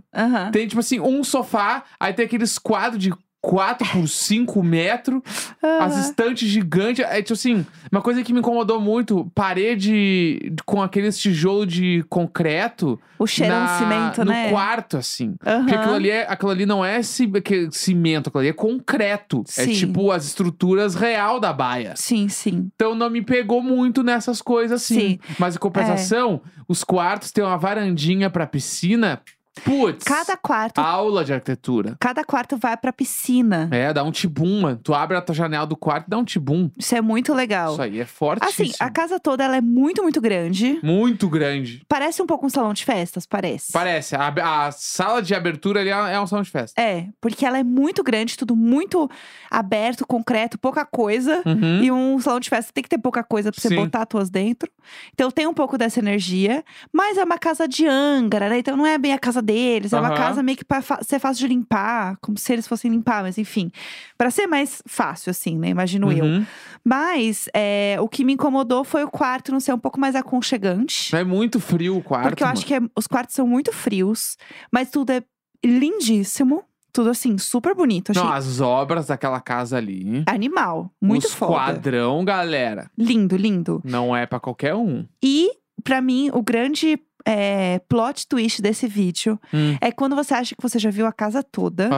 Tem, 0.52 0.66
tipo 0.68 0.80
assim, 0.80 1.00
um 1.00 1.24
sofá, 1.24 1.84
aí 1.98 2.12
tem 2.12 2.26
aqueles 2.26 2.58
quadros 2.58 3.02
de 3.02 3.10
4 3.42 3.86
por 3.92 4.06
5 4.08 4.62
metros, 4.62 5.22
as 5.80 5.96
estantes 6.06 6.48
gigantes. 6.48 7.04
É, 7.04 7.22
tipo 7.22 7.32
assim, 7.32 7.64
uma 7.90 8.02
coisa 8.02 8.22
que 8.22 8.32
me 8.32 8.40
incomodou 8.40 8.80
muito, 8.80 9.30
parede 9.34 10.52
com 10.66 10.82
aqueles 10.82 11.18
tijolo 11.18 11.66
de 11.66 12.04
concreto. 12.08 13.00
O 13.18 13.26
cheirão 13.26 13.60
na- 13.60 13.78
cimento, 13.78 14.24
no 14.24 14.30
né? 14.30 14.50
quarto, 14.50 14.96
assim. 14.96 15.34
Aham. 15.46 15.60
Porque 15.60 15.74
aquilo 15.74 15.94
ali, 15.94 16.10
é, 16.10 16.26
aquilo 16.28 16.50
ali 16.50 16.64
não 16.66 16.84
é 16.84 17.00
cimento, 17.02 18.28
aquilo 18.28 18.40
ali 18.40 18.48
é 18.48 18.52
concreto. 18.52 19.42
É 19.56 19.64
Sim. 19.64 19.72
tipo 19.72 20.10
as 20.10 20.24
estruturas 20.26 20.94
real 20.94 21.38
da 21.40 21.52
baia. 21.52 21.94
Sim, 21.96 22.28
sim. 22.28 22.70
Então 22.74 22.94
não 22.94 23.10
me 23.10 23.22
pegou 23.22 23.62
muito 23.62 24.02
nessas 24.02 24.40
coisas 24.40 24.82
assim. 24.82 24.94
Sim. 25.00 25.18
É. 25.28 25.34
Mas 25.38 25.56
em 25.56 25.58
compensação, 25.58 26.40
os 26.68 26.82
quartos 26.84 27.30
têm 27.32 27.44
uma 27.44 27.58
varandinha 27.58 28.30
pra 28.30 28.46
piscina. 28.46 29.20
Putz, 29.64 30.04
Cada 30.04 30.36
quarto, 30.36 30.78
aula 30.78 31.24
de 31.24 31.32
arquitetura. 31.34 31.96
cada 32.00 32.24
quarto 32.24 32.56
vai 32.56 32.76
pra 32.76 32.92
piscina. 32.92 33.68
É, 33.72 33.92
dá 33.92 34.02
um 34.04 34.10
tibum, 34.12 34.60
mano. 34.62 34.80
Tu 34.82 34.94
abre 34.94 35.16
a 35.16 35.20
tua 35.20 35.34
janela 35.34 35.66
do 35.66 35.76
quarto 35.76 36.06
e 36.06 36.10
dá 36.10 36.16
um 36.18 36.24
tibum. 36.24 36.70
Isso 36.78 36.94
é 36.94 37.00
muito 37.00 37.34
legal. 37.34 37.72
Isso 37.72 37.82
aí 37.82 38.00
é 38.00 38.06
fortíssimo. 38.06 38.68
Assim, 38.70 38.76
a 38.78 38.88
casa 38.90 39.18
toda 39.18 39.44
ela 39.44 39.56
é 39.56 39.60
muito, 39.60 40.02
muito 40.02 40.20
grande. 40.20 40.78
Muito 40.82 41.28
grande. 41.28 41.82
Parece 41.88 42.22
um 42.22 42.26
pouco 42.26 42.46
um 42.46 42.48
salão 42.48 42.72
de 42.72 42.84
festas, 42.84 43.26
parece. 43.26 43.72
Parece. 43.72 44.14
A, 44.14 44.28
a 44.66 44.72
sala 44.72 45.20
de 45.20 45.34
abertura 45.34 45.80
ali 45.80 45.90
é 45.90 46.12
é 46.14 46.20
um 46.20 46.26
salão 46.26 46.42
de 46.42 46.50
festa. 46.50 46.80
É, 46.80 47.08
porque 47.20 47.44
ela 47.44 47.58
é 47.58 47.64
muito 47.64 48.02
grande, 48.02 48.36
tudo 48.38 48.54
muito 48.56 49.10
aberto, 49.50 50.06
concreto, 50.06 50.58
pouca 50.58 50.84
coisa. 50.86 51.42
Uhum. 51.44 51.82
E 51.82 51.92
um 51.92 52.18
salão 52.20 52.40
de 52.40 52.48
festa 52.48 52.72
tem 52.72 52.82
que 52.82 52.88
ter 52.88 52.98
pouca 52.98 53.22
coisa 53.22 53.50
pra 53.50 53.60
você 53.60 53.68
Sim. 53.68 53.76
botar 53.76 54.06
tuas 54.06 54.30
dentro. 54.30 54.70
Então 55.12 55.30
tem 55.30 55.46
um 55.46 55.54
pouco 55.54 55.76
dessa 55.76 55.98
energia. 55.98 56.64
Mas 56.92 57.18
é 57.18 57.24
uma 57.24 57.38
casa 57.38 57.66
de 57.68 57.86
Angra, 57.86 58.48
né? 58.48 58.58
Então 58.58 58.76
não 58.76 58.86
é 58.86 58.96
bem 58.96 59.12
a 59.12 59.18
casa 59.18 59.39
deles. 59.42 59.92
É 59.92 59.98
uma 60.00 60.14
casa 60.14 60.42
meio 60.42 60.56
que 60.58 60.64
pra 60.64 60.80
ser 61.02 61.18
fácil 61.18 61.46
de 61.46 61.54
limpar. 61.54 62.16
Como 62.20 62.38
se 62.38 62.52
eles 62.52 62.66
fossem 62.68 62.90
limpar, 62.90 63.22
mas 63.22 63.38
enfim. 63.38 63.70
Pra 64.18 64.30
ser 64.30 64.46
mais 64.46 64.82
fácil, 64.86 65.30
assim, 65.30 65.58
né? 65.58 65.68
Imagino 65.68 66.10
eu. 66.12 66.24
Uhum. 66.24 66.46
Mas 66.84 67.48
é, 67.54 67.96
o 68.00 68.08
que 68.08 68.24
me 68.24 68.32
incomodou 68.34 68.84
foi 68.84 69.04
o 69.04 69.10
quarto 69.10 69.52
não 69.52 69.60
ser 69.60 69.72
um 69.74 69.78
pouco 69.78 70.00
mais 70.00 70.14
aconchegante. 70.14 71.14
É 71.14 71.22
muito 71.24 71.60
frio 71.60 71.96
o 71.96 72.02
quarto. 72.02 72.28
Porque 72.28 72.42
eu 72.42 72.48
acho 72.48 72.64
que 72.64 72.74
é- 72.74 72.80
os 72.96 73.06
quartos 73.06 73.34
são 73.34 73.46
muito 73.46 73.72
frios, 73.72 74.36
mas 74.72 74.90
tudo 74.90 75.10
é 75.10 75.22
lindíssimo. 75.64 76.64
Tudo 76.92 77.10
assim, 77.10 77.38
super 77.38 77.72
bonito. 77.72 78.10
Achei 78.10 78.20
Não, 78.20 78.32
as 78.32 78.60
obras 78.60 79.06
daquela 79.06 79.40
casa 79.40 79.76
ali. 79.76 80.24
animal. 80.26 80.90
Muito 81.00 81.24
Os 81.28 81.32
foda. 81.34 81.52
quadrão, 81.52 82.24
galera. 82.24 82.90
Lindo, 82.98 83.36
lindo. 83.36 83.80
Não 83.84 84.14
é 84.16 84.26
pra 84.26 84.40
qualquer 84.40 84.74
um. 84.74 85.06
E, 85.22 85.50
pra 85.84 86.00
mim, 86.00 86.30
o 86.34 86.42
grande 86.42 86.98
é, 87.26 87.78
plot 87.88 88.26
twist 88.28 88.60
desse 88.62 88.86
vídeo 88.86 89.38
Hum. 89.52 89.76
é 89.80 89.90
quando 89.92 90.14
você 90.16 90.34
acha 90.34 90.54
que 90.54 90.62
você 90.62 90.78
já 90.78 90.90
viu 90.90 91.06
a 91.06 91.12
casa 91.12 91.42
toda, 91.42 91.88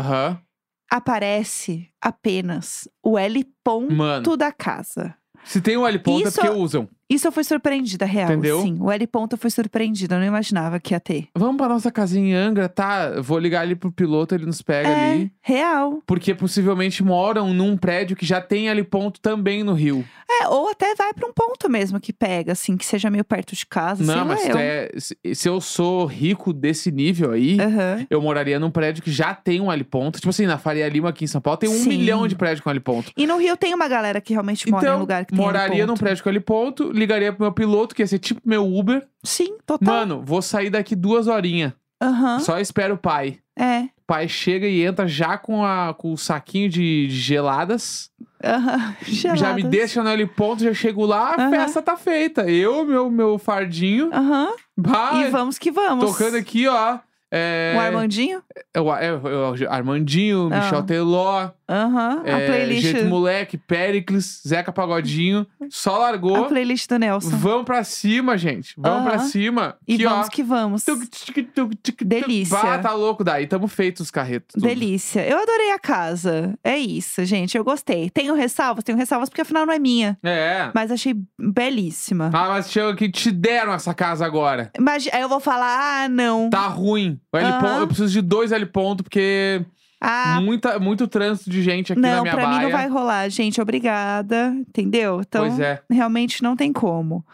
aparece 0.90 1.88
apenas 2.00 2.88
o 3.02 3.18
L 3.18 3.44
ponto 3.64 3.92
Mano, 3.94 4.37
da 4.37 4.52
casa. 4.52 5.14
se 5.44 5.61
tem 5.61 5.76
o 5.76 5.87
L 5.87 5.98
ponta 5.98 6.26
é 6.26 6.28
Isso- 6.28 6.40
porque 6.40 6.56
usam. 6.56 6.88
Isso 7.12 7.29
eu 7.29 7.33
fui 7.33 7.44
surpreendida, 7.44 8.05
real. 8.07 8.31
Entendeu? 8.31 8.61
Sim, 8.62 8.77
o 8.81 8.90
L 8.90 9.07
ponto 9.07 9.35
eu 9.35 9.38
fui 9.38 9.51
surpreendida. 9.51 10.14
Eu 10.14 10.20
não 10.20 10.27
imaginava 10.27 10.79
que 10.81 10.94
ia 10.94 11.01
ter. 11.01 11.29
Vamos 11.35 11.57
pra 11.57 11.68
nossa 11.68 11.90
casinha 11.90 12.27
em 12.27 12.35
Angra, 12.35 12.68
tá? 12.68 13.20
Vou 13.20 13.38
ligar 13.38 13.62
ali 13.62 13.75
pro 13.75 13.90
piloto, 13.92 14.35
ele 14.35 14.46
nos 14.46 14.62
pega 14.62 14.88
é, 14.88 15.12
ali. 15.12 15.33
real. 15.40 16.03
Porque 16.07 16.35
possivelmente 16.35 17.03
moram 17.03 17.53
num 17.53 17.77
prédio 17.77 18.16
que 18.16 18.25
já 18.25 18.40
tem 18.40 18.68
L 18.68 18.83
ponto 18.85 19.20
também 19.20 19.62
no 19.62 19.72
Rio. 19.75 20.05
É, 20.40 20.48
ou 20.48 20.70
até 20.70 20.94
vai 20.94 21.12
pra 21.12 21.29
um 21.29 21.33
ponto 21.33 21.68
mesmo 21.68 22.01
que 22.01 22.12
pega, 22.12 22.53
assim, 22.53 22.77
que 22.77 22.87
seja 22.87 23.11
meio 23.11 23.25
perto 23.25 23.55
de 23.55 23.66
casa. 23.66 24.03
Não, 24.03 24.25
mas 24.25 24.48
eu. 24.48 24.57
é- 24.57 24.90
se, 24.96 25.48
eu 25.48 25.61
sou 25.61 26.07
rico 26.07 26.53
desse 26.53 26.90
nível 26.90 27.33
aí, 27.33 27.59
Aham. 27.61 28.07
eu 28.09 28.22
moraria 28.22 28.59
num 28.59 28.70
prédio 28.70 29.03
que 29.03 29.11
já 29.12 29.35
tem 29.35 29.61
um 29.61 29.70
L 29.70 29.85
ponto. 29.85 30.16
Tipo 30.18 30.31
assim, 30.31 30.46
na 30.46 30.57
Faria 30.57 30.88
Lima 30.88 31.11
aqui 31.11 31.25
em 31.25 31.29
São 31.29 31.40
Paulo 31.40 31.59
tem 31.59 31.68
um 31.68 31.72
Sim. 31.75 31.88
milhão 31.90 32.27
de 32.27 32.35
prédios 32.35 32.61
com 32.61 32.70
L 32.70 32.81
ponto. 32.81 33.12
E 33.16 33.27
no 33.27 33.37
Rio 33.37 33.57
tem 33.59 33.75
uma 33.75 33.87
galera 33.88 34.20
que 34.20 34.33
realmente 34.33 34.70
mora 34.70 34.85
em 34.85 34.88
Então, 34.88 35.01
lugar 35.01 35.25
que 35.27 35.33
tem 35.35 35.38
L 35.38 35.46
moraria 35.46 35.87
num 35.87 35.92
ponto. 35.92 36.01
prédio 36.01 36.25
com 36.25 36.31
L 36.31 36.40
ponto, 36.40 36.90
ligaria 37.02 37.32
pro 37.32 37.42
meu 37.42 37.52
piloto, 37.52 37.94
que 37.94 38.02
ia 38.02 38.06
ser 38.06 38.18
tipo 38.18 38.40
meu 38.44 38.66
Uber. 38.66 39.06
Sim, 39.22 39.56
total. 39.66 39.94
Mano, 39.94 40.22
vou 40.24 40.40
sair 40.42 40.70
daqui 40.70 40.94
duas 40.96 41.26
horinhas. 41.26 41.72
Aham. 42.02 42.40
Só 42.40 42.58
espero 42.58 42.94
o 42.94 42.98
pai. 42.98 43.38
É. 43.58 43.84
pai 44.06 44.28
chega 44.28 44.66
e 44.66 44.82
entra 44.82 45.06
já 45.06 45.36
com, 45.36 45.62
a, 45.64 45.92
com 45.94 46.12
o 46.12 46.16
saquinho 46.16 46.68
de, 46.70 47.06
de 47.06 47.14
geladas. 47.16 48.10
Aham, 48.42 48.96
Já 49.06 49.32
me 49.32 49.38
geladas. 49.38 49.64
deixa 49.64 50.02
no 50.02 50.28
ponto, 50.28 50.64
já 50.64 50.72
chego 50.74 51.04
lá, 51.04 51.34
a 51.34 51.42
Aham. 51.42 51.50
festa 51.50 51.82
tá 51.82 51.96
feita. 51.96 52.50
Eu, 52.50 52.84
meu, 52.84 53.10
meu 53.10 53.38
fardinho. 53.38 54.10
Aham, 54.12 54.52
Bah, 54.76 55.12
e 55.16 55.30
vamos 55.30 55.58
que 55.58 55.70
vamos. 55.70 56.04
tocando 56.10 56.36
aqui, 56.36 56.66
ó. 56.66 56.98
É, 57.34 57.72
O 57.74 57.80
Armandinho? 57.80 58.42
é 58.74 58.80
o- 58.80 58.94
é 58.94 59.06
é 59.06 59.66
Armandinho, 59.68 60.50
Ah. 60.52 60.60
Michel 60.64 60.82
Teló, 60.82 61.48
Aham, 61.68 62.22
a 62.26 62.28
é, 62.28 62.46
playlist. 62.46 62.82
Jeito 62.82 63.06
Moleque, 63.06 63.56
Péricles, 63.56 64.42
Zeca 64.46 64.70
Pagodinho. 64.70 65.46
Só 65.70 65.96
largou. 65.98 66.36
A 66.36 66.48
playlist 66.48 66.86
do 66.90 66.98
Nelson. 66.98 67.30
Vamos 67.38 67.64
pra 67.64 67.82
cima, 67.84 68.36
gente. 68.36 68.74
Vamos 68.76 69.04
pra 69.04 69.14
Aham. 69.20 69.24
cima. 69.28 69.76
E 69.88 69.94
Aqui, 69.94 70.04
vamos 70.04 70.26
ó. 70.26 70.30
que 70.30 70.42
vamos. 70.42 70.84
Tuc, 70.84 71.06
tuc, 71.08 71.74
tuc. 71.82 72.04
Delícia. 72.04 72.58
Bah, 72.58 72.78
tá 72.78 72.92
louco 72.92 73.24
daí. 73.24 73.46
Tamo 73.46 73.66
feitos 73.66 74.02
os 74.02 74.10
carretos. 74.10 74.52
tudo. 74.54 74.66
Delícia. 74.66 75.26
Eu 75.26 75.38
adorei 75.40 75.70
a 75.72 75.78
casa. 75.78 76.54
É 76.62 76.76
isso, 76.76 77.24
gente. 77.24 77.56
Eu 77.56 77.64
gostei. 77.64 78.10
Tenho 78.10 78.34
ressalvas? 78.34 78.84
Tenho 78.84 78.98
ressalvas 78.98 79.30
porque 79.30 79.40
afinal 79.40 79.64
não 79.64 79.72
é 79.72 79.78
minha. 79.78 80.18
É. 80.22 80.70
Mas 80.74 80.90
achei 80.90 81.14
belíssima. 81.38 82.30
Ah, 82.34 82.48
mas 82.48 82.70
chega 82.70 82.94
que 82.94 83.08
te 83.10 83.30
deram 83.30 83.72
essa 83.72 83.94
casa 83.94 84.26
agora. 84.26 84.70
Mas 84.78 85.08
aí 85.12 85.22
eu 85.22 85.28
vou 85.28 85.40
falar, 85.40 86.02
ah, 86.04 86.08
não. 86.08 86.50
Tá 86.50 86.66
ruim. 86.66 87.18
O 87.32 87.37
L 87.37 87.46
Aham. 87.46 87.61
ponto, 87.61 87.80
eu 87.80 87.87
preciso 87.87 88.12
de 88.12 88.20
dois 88.22 88.52
L 88.52 88.64
ponto, 88.66 89.02
porque 89.02 89.64
Ah, 90.00 90.40
muita, 90.42 90.78
muito 90.78 91.06
trânsito 91.06 91.48
de 91.50 91.62
gente 91.62 91.92
aqui 91.92 92.00
na 92.00 92.16
não, 92.16 92.22
minha 92.22 92.35
pra 92.35 92.44
baia. 92.46 92.56
mim 92.58 92.64
não 92.64 92.70
vai 92.72 92.88
rolar, 92.88 93.28
gente. 93.28 93.61
Obrigada. 93.61 94.48
Entendeu? 94.56 95.20
Então, 95.20 95.46
Pois 95.46 95.61
é. 95.61 95.80
realmente 95.90 96.42
não 96.42 96.56
tem 96.56 96.72
como. 96.72 97.24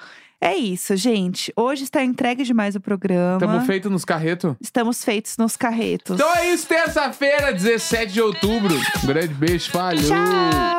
É 0.40 0.54
isso, 0.54 0.94
gente. 0.96 1.52
Hoje 1.56 1.82
está 1.82 2.04
entregue 2.04 2.44
demais 2.44 2.76
o 2.76 2.80
programa. 2.80 3.40
Tamo 3.40 3.60
feito 3.62 3.90
nos 3.90 4.04
carretos. 4.04 4.54
Estamos 4.60 5.02
feitos 5.02 5.36
nos 5.36 5.56
carretos. 5.56 6.14
Então 6.14 6.32
é 6.36 6.52
isso, 6.52 6.64
terça-feira, 6.68 7.52
17 7.52 8.12
de 8.12 8.20
outubro. 8.20 8.72
Um 9.02 9.06
grande 9.08 9.34
beijo, 9.34 9.68
falhou! 9.70 10.04
Tchau! 10.04 10.77